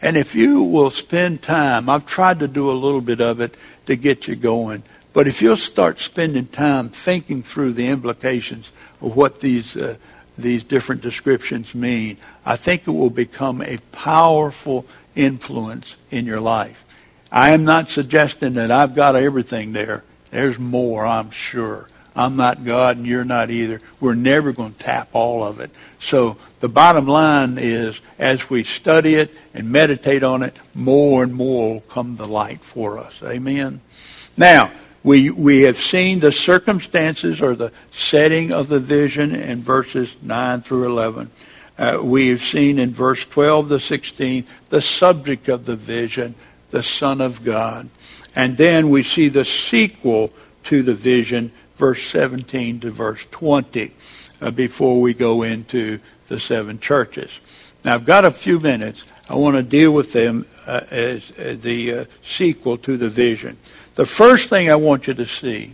And 0.00 0.16
if 0.16 0.34
you 0.34 0.62
will 0.62 0.90
spend 0.90 1.42
time, 1.42 1.88
I've 1.88 2.06
tried 2.06 2.40
to 2.40 2.48
do 2.48 2.70
a 2.70 2.72
little 2.72 3.00
bit 3.00 3.20
of 3.20 3.40
it 3.40 3.54
to 3.86 3.96
get 3.96 4.28
you 4.28 4.36
going, 4.36 4.84
but 5.12 5.26
if 5.26 5.42
you'll 5.42 5.56
start 5.56 5.98
spending 5.98 6.46
time 6.46 6.90
thinking 6.90 7.42
through 7.42 7.72
the 7.72 7.88
implications 7.88 8.70
of 9.00 9.16
what 9.16 9.40
these 9.40 9.76
uh, 9.76 9.96
these 10.38 10.62
different 10.62 11.02
descriptions 11.02 11.74
mean, 11.74 12.16
I 12.46 12.56
think 12.56 12.86
it 12.86 12.92
will 12.92 13.10
become 13.10 13.60
a 13.60 13.78
powerful 13.92 14.86
influence 15.14 15.96
in 16.10 16.26
your 16.26 16.40
life. 16.40 16.84
I 17.30 17.50
am 17.50 17.64
not 17.64 17.88
suggesting 17.88 18.54
that 18.54 18.70
I've 18.70 18.94
got 18.94 19.16
everything 19.16 19.72
there. 19.72 20.04
There's 20.30 20.58
more, 20.58 21.04
I'm 21.06 21.30
sure. 21.30 21.88
I'm 22.16 22.36
not 22.36 22.64
God 22.64 22.96
and 22.96 23.06
you're 23.06 23.22
not 23.22 23.50
either. 23.50 23.80
We're 24.00 24.14
never 24.14 24.52
going 24.52 24.72
to 24.74 24.78
tap 24.78 25.08
all 25.12 25.44
of 25.44 25.60
it. 25.60 25.70
So 26.00 26.36
the 26.60 26.68
bottom 26.68 27.06
line 27.06 27.58
is 27.58 28.00
as 28.18 28.50
we 28.50 28.64
study 28.64 29.14
it 29.14 29.32
and 29.54 29.70
meditate 29.70 30.24
on 30.24 30.42
it, 30.42 30.56
more 30.74 31.22
and 31.22 31.32
more 31.32 31.74
will 31.74 31.80
come 31.82 32.16
to 32.16 32.24
light 32.24 32.60
for 32.60 32.98
us. 32.98 33.22
Amen. 33.22 33.80
Now, 34.36 34.72
we, 35.02 35.30
we 35.30 35.62
have 35.62 35.78
seen 35.78 36.20
the 36.20 36.32
circumstances 36.32 37.40
or 37.40 37.54
the 37.54 37.72
setting 37.92 38.52
of 38.52 38.68
the 38.68 38.80
vision 38.80 39.34
in 39.34 39.62
verses 39.62 40.16
9 40.22 40.60
through 40.62 40.86
11. 40.86 41.30
Uh, 41.78 42.00
we 42.02 42.28
have 42.28 42.42
seen 42.42 42.78
in 42.78 42.90
verse 42.90 43.24
12 43.24 43.68
to 43.68 43.80
16 43.80 44.44
the 44.68 44.82
subject 44.82 45.48
of 45.48 45.64
the 45.64 45.76
vision, 45.76 46.34
the 46.70 46.82
Son 46.82 47.20
of 47.20 47.44
God. 47.44 47.88
And 48.34 48.56
then 48.56 48.90
we 48.90 49.02
see 49.02 49.28
the 49.28 49.44
sequel 49.44 50.30
to 50.64 50.82
the 50.82 50.94
vision, 50.94 51.52
verse 51.76 52.02
17 52.06 52.80
to 52.80 52.90
verse 52.90 53.24
20, 53.30 53.92
uh, 54.40 54.50
before 54.50 55.00
we 55.00 55.14
go 55.14 55.42
into 55.42 56.00
the 56.26 56.40
seven 56.40 56.78
churches. 56.80 57.30
Now, 57.84 57.94
I've 57.94 58.04
got 58.04 58.24
a 58.24 58.30
few 58.30 58.60
minutes. 58.60 59.04
I 59.30 59.36
want 59.36 59.56
to 59.56 59.62
deal 59.62 59.92
with 59.92 60.12
them 60.12 60.46
uh, 60.66 60.80
as, 60.90 61.30
as, 61.32 61.60
the 61.60 61.92
uh, 61.94 62.04
sequel 62.22 62.76
to 62.78 62.96
the 62.96 63.08
vision. 63.08 63.56
The 63.98 64.06
first 64.06 64.48
thing 64.48 64.70
I 64.70 64.76
want 64.76 65.08
you 65.08 65.14
to 65.14 65.26
see 65.26 65.72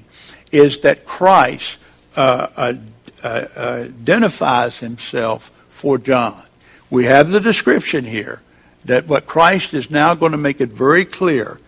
is 0.51 0.79
that 0.79 1.05
Christ 1.05 1.77
uh, 2.17 2.49
uh, 2.57 2.75
uh, 3.23 3.85
identifies 3.85 4.79
himself 4.79 5.53
for 5.69 5.99
John. 5.99 6.43
We 6.89 7.05
have 7.05 7.31
the 7.31 7.39
description 7.39 8.07
here 8.07 8.41
that 8.87 9.07
what 9.07 9.27
Christ 9.27 9.75
is 9.75 9.91
now 9.91 10.15
going 10.15 10.33
to 10.33 10.39
make 10.39 10.63
it 10.63 10.71
very 10.71 11.05
clear. 11.05 11.59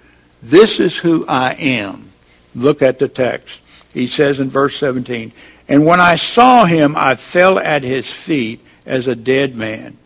This 0.42 0.80
is 0.80 0.96
who 0.96 1.26
I 1.28 1.52
am. 1.57 2.09
Look 2.54 2.80
at 2.80 2.98
the 2.98 3.09
text. 3.09 3.61
He 3.92 4.07
says 4.07 4.40
in 4.40 4.48
verse 4.48 4.78
17, 4.78 5.34
And 5.68 5.84
when 5.84 6.00
I 6.00 6.16
saw 6.16 6.64
him, 6.64 6.96
I 6.96 7.16
fell 7.16 7.59
at 7.59 7.82
his 7.82 8.11
feet 8.11 8.64
as 8.86 9.07
a 9.07 9.14
dead 9.14 9.57
man. 9.57 9.98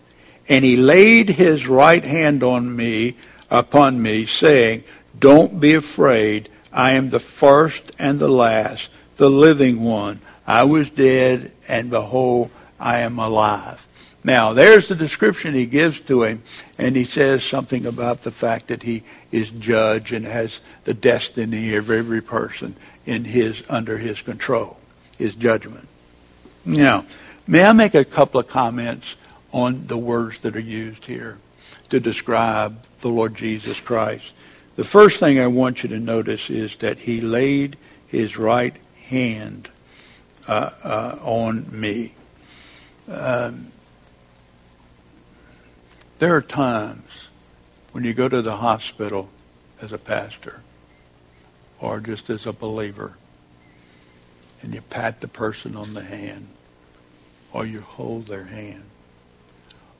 And 0.48 0.64
he 0.64 0.74
laid 0.74 1.28
his 1.28 1.68
right 1.68 2.04
hand 2.04 2.42
on 2.42 2.74
me, 2.74 3.14
upon 3.52 4.02
me, 4.02 4.26
saying, 4.26 4.82
don't 5.18 5.60
be 5.60 5.74
afraid. 5.74 6.48
I 6.72 6.92
am 6.92 7.10
the 7.10 7.20
first 7.20 7.92
and 7.98 8.18
the 8.18 8.28
last, 8.28 8.88
the 9.16 9.30
living 9.30 9.82
one. 9.82 10.20
I 10.46 10.64
was 10.64 10.90
dead, 10.90 11.52
and 11.68 11.90
behold, 11.90 12.50
I 12.78 13.00
am 13.00 13.18
alive. 13.18 13.86
Now, 14.22 14.52
there's 14.52 14.88
the 14.88 14.94
description 14.94 15.54
he 15.54 15.66
gives 15.66 15.98
to 16.00 16.24
him, 16.24 16.42
and 16.76 16.94
he 16.94 17.04
says 17.04 17.42
something 17.42 17.86
about 17.86 18.22
the 18.22 18.30
fact 18.30 18.68
that 18.68 18.82
he 18.82 19.02
is 19.32 19.48
judge 19.50 20.12
and 20.12 20.26
has 20.26 20.60
the 20.84 20.92
destiny 20.92 21.74
of 21.74 21.90
every 21.90 22.20
person 22.20 22.76
in 23.06 23.24
his 23.24 23.62
under 23.68 23.96
his 23.96 24.20
control, 24.20 24.78
his 25.18 25.34
judgment. 25.34 25.88
Now, 26.66 27.06
may 27.46 27.64
I 27.64 27.72
make 27.72 27.94
a 27.94 28.04
couple 28.04 28.40
of 28.40 28.46
comments 28.46 29.16
on 29.52 29.86
the 29.86 29.96
words 29.96 30.40
that 30.40 30.54
are 30.54 30.60
used 30.60 31.06
here 31.06 31.38
to 31.88 31.98
describe 31.98 32.84
the 33.00 33.08
Lord 33.08 33.34
Jesus 33.34 33.80
Christ? 33.80 34.32
The 34.80 34.86
first 34.86 35.20
thing 35.20 35.38
I 35.38 35.46
want 35.46 35.82
you 35.82 35.90
to 35.90 36.00
notice 36.00 36.48
is 36.48 36.74
that 36.76 37.00
he 37.00 37.20
laid 37.20 37.76
his 38.06 38.38
right 38.38 38.74
hand 39.02 39.68
uh, 40.48 40.70
uh, 40.82 41.18
on 41.20 41.66
me. 41.70 42.14
Um, 43.06 43.72
there 46.18 46.34
are 46.34 46.40
times 46.40 47.28
when 47.92 48.04
you 48.04 48.14
go 48.14 48.26
to 48.26 48.40
the 48.40 48.56
hospital 48.56 49.28
as 49.82 49.92
a 49.92 49.98
pastor 49.98 50.62
or 51.78 52.00
just 52.00 52.30
as 52.30 52.46
a 52.46 52.52
believer 52.54 53.18
and 54.62 54.72
you 54.72 54.80
pat 54.80 55.20
the 55.20 55.28
person 55.28 55.76
on 55.76 55.92
the 55.92 56.04
hand 56.04 56.48
or 57.52 57.66
you 57.66 57.82
hold 57.82 58.28
their 58.28 58.44
hand. 58.44 58.84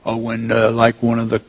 Or 0.03 0.19
when, 0.19 0.51
uh, 0.51 0.71
like 0.71 1.03
one 1.03 1.19
of 1.19 1.29
the 1.29 1.43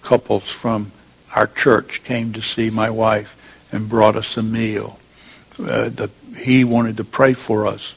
couples 0.00 0.48
from 0.48 0.92
our 1.34 1.46
church 1.46 2.02
came 2.04 2.32
to 2.32 2.42
see 2.42 2.70
my 2.70 2.90
wife 2.90 3.36
and 3.72 3.88
brought 3.88 4.16
us 4.16 4.36
a 4.36 4.42
meal. 4.42 4.98
Uh, 5.58 5.88
the, 5.88 6.10
he 6.36 6.64
wanted 6.64 6.96
to 6.96 7.04
pray 7.04 7.34
for 7.34 7.66
us. 7.66 7.94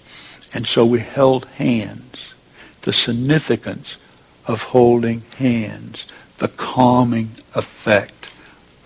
And 0.53 0.65
so 0.65 0.85
we 0.85 0.99
held 0.99 1.45
hands. 1.45 2.33
The 2.81 2.93
significance 2.93 3.97
of 4.45 4.63
holding 4.63 5.21
hands. 5.37 6.05
The 6.37 6.47
calming 6.47 7.31
effect 7.53 8.31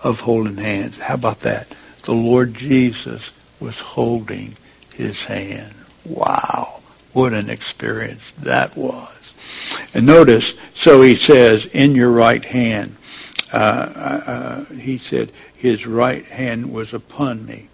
of 0.02 0.20
holding 0.20 0.56
hands. 0.56 0.98
How 0.98 1.14
about 1.14 1.40
that? 1.40 1.68
The 2.04 2.12
Lord 2.12 2.54
Jesus 2.54 3.30
was 3.60 3.78
holding 3.78 4.56
his 4.94 5.24
hand. 5.24 5.74
Wow. 6.04 6.80
What 7.12 7.32
an 7.32 7.48
experience 7.48 8.32
that 8.38 8.76
was. 8.76 9.88
And 9.94 10.06
notice, 10.06 10.54
so 10.74 11.02
he 11.02 11.14
says, 11.14 11.66
in 11.66 11.94
your 11.94 12.10
right 12.10 12.44
hand. 12.44 12.96
Uh, 13.52 13.56
uh, 13.56 14.64
he 14.74 14.98
said, 14.98 15.30
his 15.54 15.86
right 15.86 16.24
hand 16.24 16.72
was 16.72 16.94
upon 16.94 17.44
me. 17.46 17.68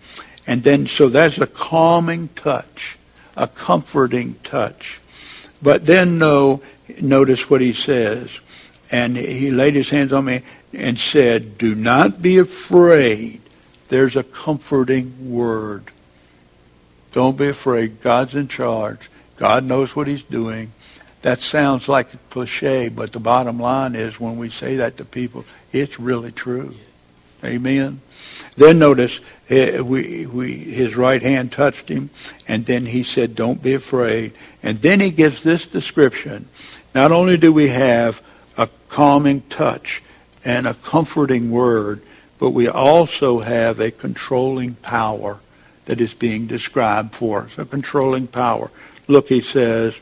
And 0.47 0.63
then, 0.63 0.87
so 0.87 1.09
that's 1.09 1.39
a 1.39 1.47
calming 1.47 2.29
touch, 2.35 2.99
a 3.37 3.47
comforting 3.47 4.37
touch. 4.43 5.01
But 5.63 5.87
then, 5.87 6.19
no, 6.19 6.63
notice 7.01 7.49
what 7.49 7.61
he 7.61 7.73
says. 7.73 8.31
And 8.91 9.17
he 9.17 9.51
laid 9.51 9.75
his 9.75 9.91
hands 9.91 10.13
on 10.13 10.25
me 10.25 10.43
and 10.73 10.99
said, 10.99 11.59
Do 11.59 11.75
not 11.75 12.23
be 12.23 12.39
afraid. 12.39 13.41
There's 13.89 14.17
a 14.17 14.23
comforting 14.23 15.31
word. 15.31 15.91
Don't 17.13 17.37
be 17.37 17.49
afraid. 17.49 18.01
God's 18.01 18.35
in 18.35 18.49
charge. 18.49 19.11
God 19.37 19.65
knows 19.65 19.95
what 19.95 20.07
he's 20.07 20.23
doing. 20.23 20.73
That 21.23 21.41
sounds 21.41 21.89
like 21.89 22.15
a 22.15 22.19
cliche, 22.31 22.89
but 22.89 23.13
the 23.13 23.21
bottom 23.21 23.59
line 23.59 23.95
is 23.95 24.21
when 24.21 24.39
we 24.39 24.51
say 24.51 24.77
that 24.77 24.97
to 24.99 25.05
people, 25.05 25.45
it's 25.73 25.99
really 25.99 26.33
true. 26.33 26.75
Amen. 27.45 28.01
Then 28.57 28.79
notice 28.79 29.21
uh, 29.51 29.83
we, 29.85 30.27
we, 30.27 30.55
his 30.57 30.97
right 30.97 31.23
hand 31.23 31.53
touched 31.53 31.89
him, 31.89 32.11
and 32.47 32.67
then 32.67 32.87
he 32.87 33.03
said, 33.03 33.35
Don't 33.35 33.63
be 33.63 33.75
afraid. 33.75 34.33
And 34.63 34.81
then 34.81 35.01
he 35.01 35.11
gives 35.11 35.43
this 35.43 35.67
description. 35.67 36.49
Not 36.95 37.13
only 37.13 37.37
do 37.37 37.53
we 37.53 37.69
have 37.69 38.23
a 38.57 38.69
calming 38.89 39.43
touch 39.43 40.03
and 40.45 40.67
a 40.67 40.75
comforting 40.75 41.51
word, 41.51 42.03
but 42.39 42.51
we 42.51 42.69
also 42.69 43.41
have 43.41 43.81
a 43.81 43.91
controlling 43.91 44.75
power 44.77 45.39
that 45.87 46.01
is 46.01 46.15
being 46.15 46.47
described 46.47 47.15
for 47.15 47.43
us, 47.43 47.59
a 47.59 47.65
controlling 47.65 48.27
power. 48.27 48.71
Look, 49.07 49.29
he 49.29 49.41
says, 49.41 49.95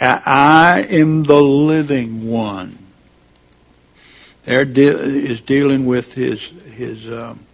I 0.00 0.86
am 0.90 1.24
the 1.24 1.40
living 1.40 2.30
one. 2.30 2.78
There 4.44 4.64
de- 4.64 4.86
is 4.86 5.40
dealing 5.40 5.86
with 5.86 6.14
his 6.14 6.42
his 6.74 7.10
um, 7.10 7.44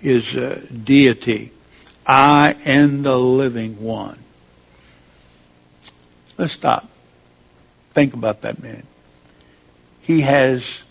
his 0.00 0.34
uh, 0.34 0.60
deity. 0.84 1.52
I 2.06 2.56
am 2.64 3.02
the 3.02 3.18
living 3.18 3.82
one. 3.82 4.18
Let's 6.38 6.52
stop. 6.52 6.88
Think 7.92 8.14
about 8.14 8.42
that 8.42 8.62
man. 8.62 8.84
He 10.00 10.22
has 10.22 10.82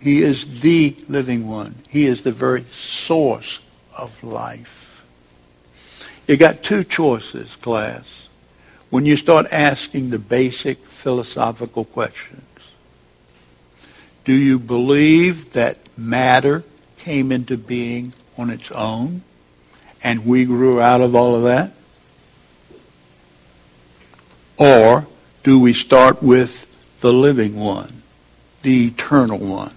he 0.00 0.22
is 0.22 0.60
the 0.60 0.96
living 1.08 1.46
one. 1.46 1.76
He 1.88 2.06
is 2.06 2.22
the 2.22 2.32
very 2.32 2.64
source 2.72 3.60
of 3.96 4.22
life. 4.24 5.04
You 6.26 6.36
got 6.36 6.62
two 6.62 6.84
choices, 6.84 7.56
class, 7.56 8.28
when 8.90 9.06
you 9.06 9.16
start 9.16 9.46
asking 9.50 10.10
the 10.10 10.18
basic 10.18 10.84
philosophical 10.86 11.84
questions. 11.84 12.42
Do 14.24 14.34
you 14.34 14.58
believe 14.58 15.52
that 15.52 15.78
matter 15.96 16.64
came 16.98 17.32
into 17.32 17.56
being 17.56 18.12
on 18.36 18.50
its 18.50 18.70
own 18.72 19.22
and 20.02 20.26
we 20.26 20.44
grew 20.44 20.80
out 20.80 21.00
of 21.00 21.14
all 21.14 21.34
of 21.36 21.44
that? 21.44 21.72
Or 24.58 25.06
do 25.42 25.58
we 25.58 25.72
start 25.72 26.22
with 26.22 26.66
the 27.00 27.12
living 27.12 27.56
one, 27.56 28.02
the 28.62 28.88
eternal 28.88 29.38
one? 29.38 29.74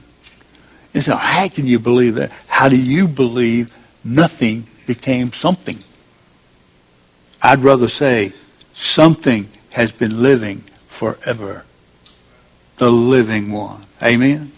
And 0.93 1.03
so 1.03 1.15
how 1.15 1.47
can 1.47 1.65
you 1.65 1.79
believe 1.79 2.15
that? 2.15 2.31
How 2.47 2.67
do 2.67 2.79
you 2.79 3.07
believe 3.07 3.75
nothing 4.03 4.67
became 4.85 5.31
something? 5.33 5.83
I'd 7.41 7.59
rather 7.59 7.87
say 7.87 8.33
something 8.73 9.49
has 9.71 9.91
been 9.91 10.21
living 10.21 10.63
forever. 10.87 11.65
The 12.77 12.91
living 12.91 13.51
one. 13.51 13.81
Amen? 14.01 14.51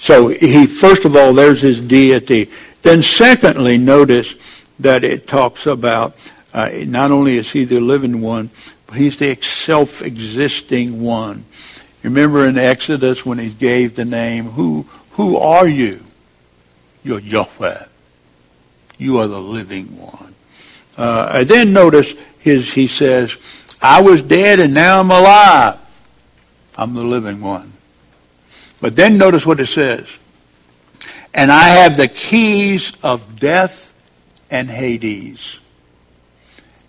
So 0.00 0.28
he, 0.28 0.66
first 0.66 1.04
of 1.04 1.16
all, 1.16 1.32
there's 1.32 1.60
his 1.60 1.80
deity. 1.80 2.50
Then 2.82 3.02
secondly, 3.02 3.78
notice 3.78 4.34
that 4.78 5.04
it 5.04 5.26
talks 5.26 5.66
about 5.66 6.16
uh, 6.54 6.70
not 6.86 7.10
only 7.10 7.36
is 7.36 7.50
he 7.50 7.64
the 7.64 7.80
living 7.80 8.20
one, 8.20 8.50
but 8.86 8.96
he's 8.96 9.18
the 9.18 9.36
self-existing 9.40 11.02
one. 11.02 11.44
Remember 12.02 12.46
in 12.46 12.56
Exodus 12.56 13.26
when 13.26 13.38
he 13.38 13.50
gave 13.50 13.96
the 13.96 14.04
name, 14.04 14.46
who 14.46 14.86
who 15.12 15.36
are 15.36 15.68
you? 15.68 16.04
You're 17.02 17.18
Yahweh. 17.18 17.84
You 18.98 19.18
are 19.18 19.26
the 19.26 19.40
living 19.40 19.98
one. 19.98 20.34
Uh, 20.96 21.44
then 21.44 21.72
notice 21.72 22.14
his, 22.48 22.72
he 22.72 22.88
says, 22.88 23.36
I 23.80 24.02
was 24.02 24.22
dead 24.22 24.60
and 24.60 24.74
now 24.74 25.00
I'm 25.00 25.10
alive. 25.10 25.78
I'm 26.76 26.94
the 26.94 27.04
living 27.04 27.40
one. 27.40 27.72
But 28.80 28.96
then 28.96 29.18
notice 29.18 29.44
what 29.44 29.60
it 29.60 29.66
says. 29.66 30.06
And 31.34 31.52
I 31.52 31.68
have 31.68 31.96
the 31.96 32.08
keys 32.08 32.92
of 33.02 33.38
death 33.38 33.92
and 34.50 34.70
Hades. 34.70 35.58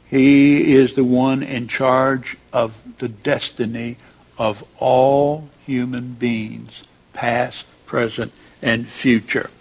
He 0.09 0.73
is 0.73 0.95
the 0.95 1.03
one 1.03 1.43
in 1.43 1.67
charge 1.67 2.37
of 2.51 2.97
the 2.97 3.09
destiny 3.09 3.97
of 4.37 4.63
all 4.79 5.49
human 5.65 6.13
beings, 6.13 6.83
past, 7.13 7.65
present, 7.85 8.31
and 8.61 8.87
future. 8.87 9.51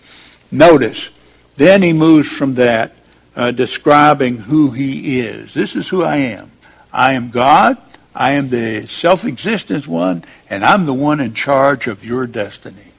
Notice, 0.50 1.10
then 1.56 1.82
he 1.82 1.92
moves 1.92 2.28
from 2.28 2.54
that, 2.54 2.94
uh, 3.38 3.52
describing 3.52 4.36
who 4.36 4.72
he 4.72 5.20
is. 5.20 5.54
This 5.54 5.76
is 5.76 5.88
who 5.88 6.02
I 6.02 6.16
am. 6.16 6.50
I 6.92 7.12
am 7.12 7.30
God. 7.30 7.78
I 8.12 8.32
am 8.32 8.48
the 8.48 8.86
self-existent 8.88 9.86
one, 9.86 10.24
and 10.50 10.64
I'm 10.64 10.86
the 10.86 10.92
one 10.92 11.20
in 11.20 11.34
charge 11.34 11.86
of 11.86 12.04
your 12.04 12.26
destiny. 12.26 12.92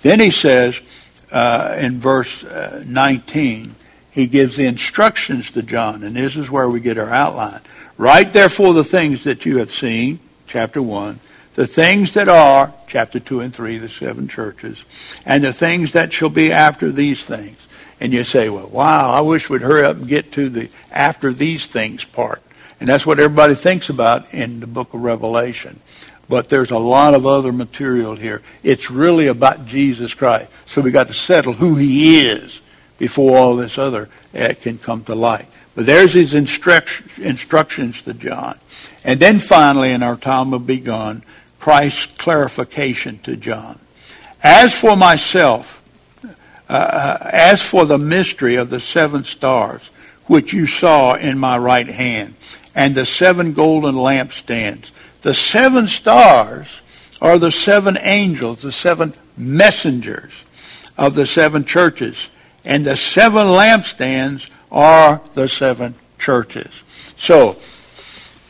Then 0.00 0.20
he 0.20 0.30
says 0.30 0.80
uh, 1.30 1.76
in 1.78 2.00
verse 2.00 2.42
uh, 2.44 2.82
19, 2.86 3.74
he 4.10 4.26
gives 4.26 4.56
the 4.56 4.64
instructions 4.64 5.50
to 5.50 5.62
John, 5.62 6.02
and 6.02 6.16
this 6.16 6.36
is 6.36 6.50
where 6.50 6.70
we 6.70 6.80
get 6.80 6.98
our 6.98 7.10
outline. 7.10 7.60
Write 7.98 8.32
therefore 8.32 8.72
the 8.72 8.84
things 8.84 9.24
that 9.24 9.44
you 9.44 9.58
have 9.58 9.70
seen, 9.70 10.18
chapter 10.46 10.80
1, 10.80 11.20
the 11.56 11.66
things 11.66 12.14
that 12.14 12.30
are, 12.30 12.72
chapter 12.86 13.20
2 13.20 13.40
and 13.40 13.54
3, 13.54 13.76
the 13.78 13.90
seven 13.90 14.28
churches, 14.28 14.82
and 15.26 15.44
the 15.44 15.52
things 15.52 15.92
that 15.92 16.14
shall 16.14 16.30
be 16.30 16.50
after 16.50 16.90
these 16.90 17.22
things. 17.22 17.58
And 18.00 18.12
you 18.12 18.24
say, 18.24 18.48
well, 18.48 18.68
wow, 18.68 19.10
I 19.10 19.20
wish 19.20 19.48
we'd 19.48 19.62
hurry 19.62 19.84
up 19.84 19.96
and 19.96 20.08
get 20.08 20.32
to 20.32 20.50
the 20.50 20.70
after 20.90 21.32
these 21.32 21.66
things 21.66 22.04
part. 22.04 22.42
And 22.78 22.88
that's 22.88 23.06
what 23.06 23.18
everybody 23.18 23.54
thinks 23.54 23.88
about 23.88 24.34
in 24.34 24.60
the 24.60 24.66
book 24.66 24.92
of 24.92 25.02
Revelation. 25.02 25.80
But 26.28 26.48
there's 26.48 26.70
a 26.70 26.78
lot 26.78 27.14
of 27.14 27.26
other 27.26 27.52
material 27.52 28.16
here. 28.16 28.42
It's 28.62 28.90
really 28.90 29.28
about 29.28 29.66
Jesus 29.66 30.12
Christ. 30.12 30.50
So 30.66 30.82
we 30.82 30.90
got 30.90 31.06
to 31.06 31.14
settle 31.14 31.54
who 31.54 31.76
he 31.76 32.28
is 32.28 32.60
before 32.98 33.38
all 33.38 33.56
this 33.56 33.78
other 33.78 34.08
uh, 34.34 34.54
can 34.60 34.78
come 34.78 35.04
to 35.04 35.14
light. 35.14 35.46
But 35.74 35.86
there's 35.86 36.14
his 36.14 36.34
instructions 36.34 38.02
to 38.02 38.14
John. 38.14 38.58
And 39.04 39.20
then 39.20 39.38
finally, 39.38 39.92
in 39.92 40.02
our 40.02 40.16
time 40.16 40.50
will 40.50 40.58
be 40.58 40.80
gone, 40.80 41.22
Christ's 41.60 42.06
clarification 42.18 43.18
to 43.20 43.36
John. 43.36 43.78
As 44.42 44.74
for 44.78 44.96
myself, 44.96 45.82
Uh, 46.68 46.72
uh, 46.72 47.30
as 47.32 47.62
for 47.62 47.84
the 47.84 47.98
mystery 47.98 48.56
of 48.56 48.70
the 48.70 48.80
seven 48.80 49.24
stars, 49.24 49.82
which 50.26 50.52
you 50.52 50.66
saw 50.66 51.14
in 51.14 51.38
my 51.38 51.56
right 51.56 51.88
hand, 51.88 52.34
and 52.74 52.94
the 52.94 53.06
seven 53.06 53.52
golden 53.52 53.94
lampstands, 53.94 54.90
the 55.22 55.34
seven 55.34 55.86
stars 55.86 56.82
are 57.20 57.38
the 57.38 57.52
seven 57.52 57.96
angels, 58.00 58.62
the 58.62 58.72
seven 58.72 59.14
messengers 59.36 60.32
of 60.98 61.14
the 61.14 61.26
seven 61.26 61.64
churches, 61.64 62.30
and 62.64 62.84
the 62.84 62.96
seven 62.96 63.46
lampstands 63.46 64.50
are 64.72 65.20
the 65.34 65.48
seven 65.48 65.94
churches. 66.18 66.82
So, 67.16 67.56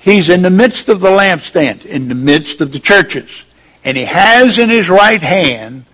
He's 0.06 0.28
in 0.28 0.42
the 0.42 0.50
midst 0.50 0.88
of 0.88 1.00
the 1.00 1.08
lampstand, 1.08 1.84
in 1.84 2.06
the 2.06 2.14
midst 2.14 2.60
of 2.60 2.70
the 2.70 2.78
churches. 2.78 3.42
And 3.82 3.96
he 3.96 4.04
has 4.04 4.56
in 4.56 4.70
his 4.70 4.88
right 4.88 5.20
hand 5.20 5.84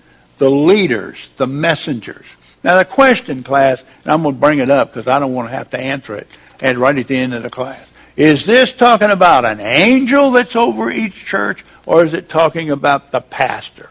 the 0.43 0.51
leaders, 0.51 1.31
the 1.37 1.47
messengers. 1.47 2.27
Now 2.65 2.77
the 2.77 2.85
question, 2.85 3.45
class, 3.45 3.85
and 4.03 4.13
I'm 4.13 4.25
going 4.25 4.35
to 4.35 4.41
bring 4.41 4.59
it 4.59 4.71
up 4.71 4.93
because 4.93 5.07
I 5.07 5.21
don't 5.21 5.35
want 5.35 5.49
to 5.49 5.55
have 5.55 5.71
to 5.71 5.79
answer 5.79 6.17
it 6.17 6.27
and 6.61 6.79
right 6.79 6.99
at 6.99 7.07
the 7.07 7.17
end 7.17 7.33
of 7.33 7.45
the 7.45 7.49
class. 7.49 7.87
Is 8.17 8.45
this 8.45 8.73
talking 8.73 9.11
about 9.11 9.45
an 9.45 9.61
angel 9.61 10.33
that's 10.33 10.57
over 10.57 10.91
each 10.91 11.15
church 11.15 11.65
or 11.87 12.05
is 12.05 12.13
it 12.13 12.29
talking 12.29 12.71
about 12.71 13.13
the 13.13 13.21
pastor? 13.21 13.91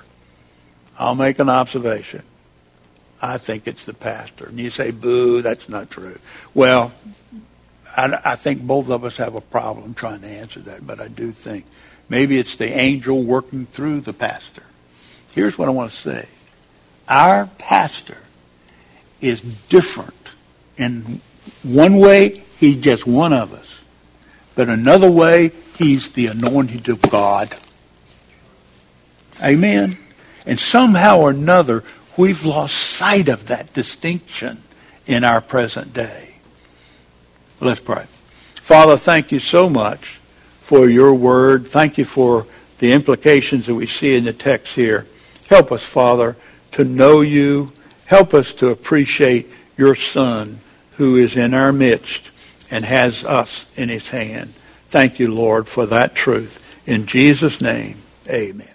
I'll 0.99 1.15
make 1.15 1.39
an 1.39 1.47
observation. 1.47 2.23
I 3.21 3.37
think 3.37 3.65
it's 3.65 3.85
the 3.85 3.93
pastor. 3.93 4.47
And 4.47 4.59
you 4.59 4.71
say, 4.71 4.91
boo, 4.91 5.41
that's 5.41 5.69
not 5.69 5.89
true. 5.89 6.19
Well, 6.53 6.91
I, 7.95 8.19
I 8.25 8.35
think 8.35 8.61
both 8.61 8.89
of 8.89 9.05
us 9.05 9.15
have 9.15 9.35
a 9.35 9.41
problem 9.41 9.93
trying 9.93 10.19
to 10.19 10.27
answer 10.27 10.59
that, 10.59 10.85
but 10.85 10.99
I 10.99 11.07
do 11.07 11.31
think 11.31 11.63
maybe 12.09 12.37
it's 12.37 12.57
the 12.57 12.77
angel 12.77 13.23
working 13.23 13.67
through 13.67 14.01
the 14.01 14.11
pastor. 14.11 14.63
Here's 15.31 15.57
what 15.57 15.69
I 15.69 15.71
want 15.71 15.91
to 15.91 15.97
say. 15.97 16.27
Our 17.11 17.47
pastor 17.57 18.19
is 19.19 19.41
different. 19.41 20.15
In 20.77 21.19
one 21.61 21.97
way, 21.97 22.41
he's 22.57 22.81
just 22.81 23.05
one 23.05 23.33
of 23.33 23.53
us. 23.53 23.81
But 24.55 24.69
another 24.69 25.11
way, 25.11 25.51
he's 25.77 26.11
the 26.11 26.27
anointed 26.27 26.87
of 26.87 27.01
God. 27.01 27.53
Amen. 29.43 29.97
And 30.45 30.57
somehow 30.57 31.19
or 31.19 31.31
another, 31.31 31.83
we've 32.15 32.45
lost 32.45 32.77
sight 32.77 33.27
of 33.27 33.47
that 33.47 33.73
distinction 33.73 34.63
in 35.05 35.25
our 35.25 35.41
present 35.41 35.93
day. 35.93 36.35
Let's 37.59 37.81
pray. 37.81 38.05
Father, 38.55 38.95
thank 38.95 39.33
you 39.33 39.39
so 39.39 39.69
much 39.69 40.21
for 40.61 40.87
your 40.87 41.13
word. 41.13 41.67
Thank 41.67 41.97
you 41.97 42.05
for 42.05 42.47
the 42.79 42.93
implications 42.93 43.65
that 43.65 43.75
we 43.75 43.85
see 43.85 44.15
in 44.15 44.23
the 44.23 44.31
text 44.31 44.75
here. 44.75 45.05
Help 45.49 45.73
us, 45.73 45.83
Father, 45.83 46.37
to 46.71 46.83
know 46.83 47.21
you. 47.21 47.71
Help 48.05 48.33
us 48.33 48.53
to 48.55 48.69
appreciate 48.69 49.49
your 49.77 49.95
Son 49.95 50.59
who 50.97 51.15
is 51.15 51.35
in 51.35 51.53
our 51.53 51.71
midst 51.71 52.29
and 52.69 52.85
has 52.85 53.23
us 53.23 53.65
in 53.75 53.89
his 53.89 54.09
hand. 54.09 54.53
Thank 54.89 55.19
you, 55.19 55.33
Lord, 55.33 55.67
for 55.67 55.85
that 55.85 56.15
truth. 56.15 56.63
In 56.85 57.05
Jesus' 57.05 57.61
name, 57.61 57.97
amen. 58.27 58.70